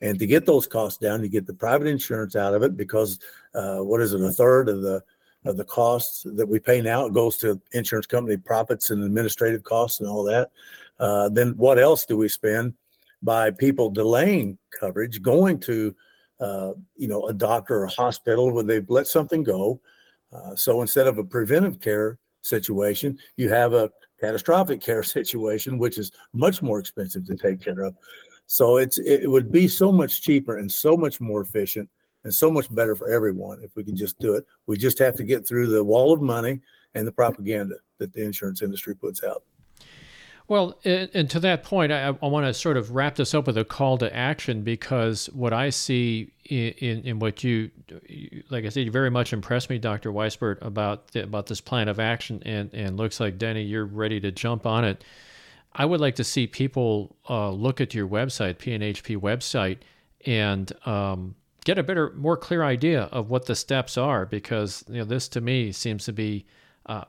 [0.00, 3.18] And to get those costs down, you get the private insurance out of it because
[3.54, 5.02] uh, what is it, a third of the
[5.44, 7.06] of the costs that we pay now.
[7.06, 10.50] It goes to insurance company profits and administrative costs and all that.
[11.00, 12.74] Uh, then what else do we spend
[13.22, 15.94] by people delaying coverage, going to
[16.42, 19.80] uh, you know a doctor or a hospital where they've let something go?
[20.32, 23.90] Uh, so instead of a preventive care situation, you have a
[24.20, 27.94] catastrophic care situation, which is much more expensive to take care of.
[28.46, 31.88] So it's it would be so much cheaper and so much more efficient
[32.24, 34.44] and so much better for everyone if we can just do it.
[34.66, 36.60] We just have to get through the wall of money
[36.94, 39.44] and the propaganda that the insurance industry puts out.
[40.48, 43.56] Well, and to that point, I, I want to sort of wrap this up with
[43.56, 47.70] a call to action because what I see in, in, in what you,
[48.50, 50.12] like I said, you very much impressed me, Dr.
[50.12, 54.20] Weisbart, about the, about this plan of action, and and looks like Denny, you're ready
[54.20, 55.04] to jump on it.
[55.74, 59.78] I would like to see people uh, look at your website, PNHP website,
[60.26, 61.34] and um,
[61.64, 65.28] get a better, more clear idea of what the steps are because you know this
[65.28, 66.46] to me seems to be.
[66.84, 67.04] Uh,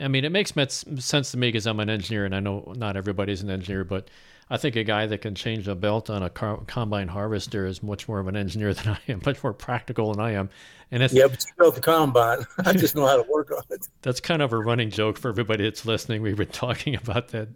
[0.00, 0.52] I mean, it makes
[0.98, 4.08] sense to me because I'm an engineer, and I know not everybody's an engineer, but
[4.50, 7.82] I think a guy that can change a belt on a car- combine harvester is
[7.82, 10.50] much more of an engineer than I am, much more practical than I am.
[10.90, 12.44] And it's, yeah, but you built the combine.
[12.64, 13.86] I just know how to work on it.
[14.02, 16.20] That's kind of a running joke for everybody that's listening.
[16.20, 17.48] We've been talking about that.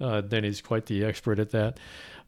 [0.00, 1.78] Uh, Denny's quite the expert at that.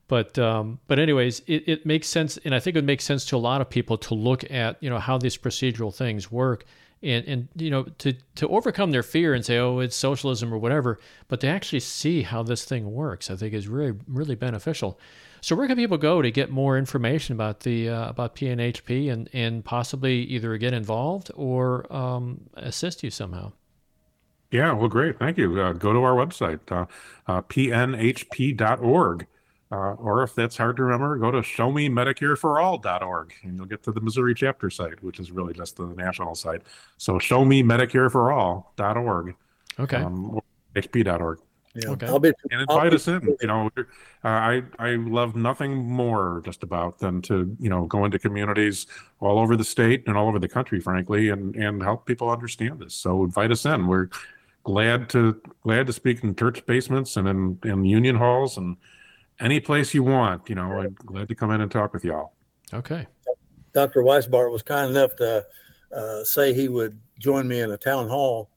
[0.06, 3.36] But um, but anyways, it, it makes sense, and I think it makes sense to
[3.36, 6.64] a lot of people to look at you know how these procedural things work,
[7.02, 10.58] and and you know to to overcome their fear and say oh it's socialism or
[10.58, 10.98] whatever,
[11.28, 14.98] but to actually see how this thing works, I think is really really beneficial.
[15.42, 19.28] So where can people go to get more information about the uh, about PNHP and
[19.32, 23.52] and possibly either get involved or um, assist you somehow?
[24.50, 25.18] Yeah, well, great.
[25.18, 25.60] Thank you.
[25.60, 26.86] Uh, go to our website, uh,
[27.30, 29.26] uh, pnhp.org.
[29.72, 34.00] Uh, or if that's hard to remember, go to showmemedicareforall.org and you'll get to the
[34.00, 36.62] Missouri chapter site, which is really just the national site.
[36.96, 39.36] So showmemedicareforall.org.
[39.78, 39.98] Okay.
[39.98, 40.40] Um,
[40.74, 41.38] HP.org.
[41.74, 41.90] Yeah.
[41.90, 42.06] Okay.
[42.06, 43.36] I'll be, and invite I'll us in.
[43.40, 43.84] You know, uh,
[44.24, 48.88] I I love nothing more just about than to you know go into communities
[49.20, 52.80] all over the state and all over the country, frankly, and and help people understand
[52.80, 52.94] this.
[52.94, 53.86] So invite us in.
[53.86, 54.08] We're
[54.64, 58.76] glad to glad to speak in church basements and in in union halls and
[59.40, 60.48] any place you want.
[60.48, 62.34] You know, I'm glad to come in and talk with y'all.
[62.72, 63.06] Okay.
[63.72, 64.02] Dr.
[64.02, 65.44] Weisbart was kind enough to
[65.94, 68.50] uh, say he would join me in a town hall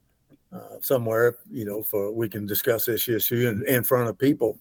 [0.52, 4.60] uh, somewhere, you know, for we can discuss this issue in, in front of people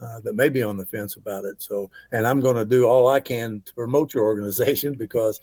[0.00, 1.62] uh, that may be on the fence about it.
[1.62, 5.40] So, and I'm going to do all I can to promote your organization because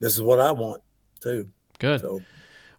[0.00, 0.82] this is what I want
[1.20, 1.48] too.
[1.78, 2.00] Good.
[2.00, 2.20] So,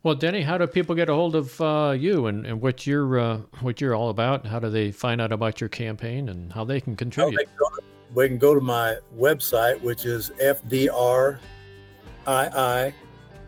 [0.03, 3.17] well, Denny, how do people get a hold of uh, you and, and what you're
[3.17, 4.45] uh, what you're all about?
[4.45, 7.37] How do they find out about your campaign and how they can contribute?
[7.37, 11.39] Well, they, can to, they, can go to my website, which is FDRII,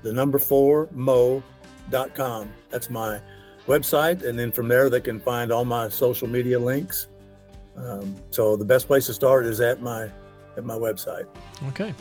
[0.01, 2.49] the number four, mo.com.
[2.69, 3.19] That's my
[3.67, 7.09] website, and then from there they can find all my social media links.
[7.75, 10.09] Um, so the best place to start is at my
[10.55, 11.27] at my website.
[11.67, 11.93] Okay.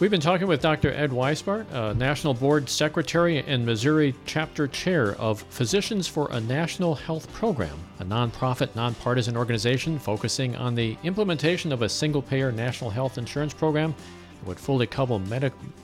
[0.00, 0.92] We've been talking with Dr.
[0.92, 6.96] Ed Weisbart, uh, National Board Secretary and Missouri Chapter Chair of Physicians for a National
[6.96, 12.90] Health Program, a nonprofit, nonpartisan organization focusing on the implementation of a single payer national
[12.90, 13.94] health insurance program
[14.40, 15.20] that would fully cover,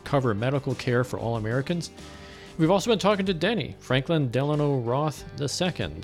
[0.03, 1.93] cover medical care for all Americans.
[2.59, 6.03] We've also been talking to Denny, Franklin Delano Roth II,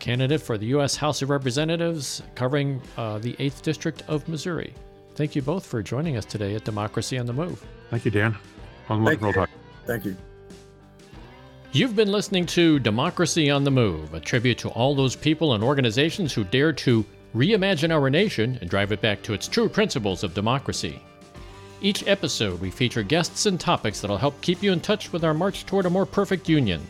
[0.00, 0.96] candidate for the U.S.
[0.96, 4.74] House of Representatives covering uh, the 8th District of Missouri.
[5.14, 7.64] Thank you both for joining us today at Democracy on the Move.
[7.90, 8.36] Thank you, Dan.
[8.88, 9.46] On Thank you.
[9.86, 10.16] Thank you.
[11.72, 15.62] You've been listening to Democracy on the Move, a tribute to all those people and
[15.62, 17.04] organizations who dare to
[17.34, 21.00] reimagine our nation and drive it back to its true principles of democracy.
[21.80, 25.32] Each episode, we feature guests and topics that'll help keep you in touch with our
[25.32, 26.84] march toward a more perfect union.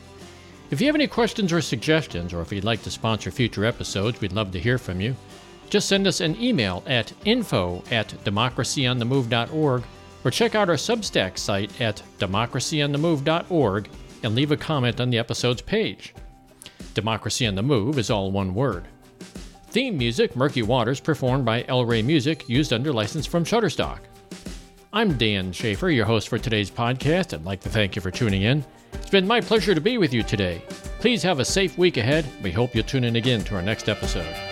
[0.70, 4.20] If you have any questions or suggestions, or if you'd like to sponsor future episodes,
[4.20, 5.14] we'd love to hear from you.
[5.70, 9.84] Just send us an email at info at democracyonthemove.org
[10.24, 13.88] or check out our Substack site at democracyonthemove.org
[14.22, 16.12] and leave a comment on the episode's page.
[16.94, 18.88] Democracy on the Move is all one word.
[19.68, 24.00] Theme music, Murky Waters, performed by El Rey Music, used under license from Shutterstock.
[24.92, 27.32] I'm Dan Schaefer, your host for today's podcast.
[27.32, 28.64] I'd like to thank you for tuning in.
[28.94, 30.64] It's been my pleasure to be with you today.
[30.98, 32.26] Please have a safe week ahead.
[32.42, 34.49] We hope you'll tune in again to our next episode.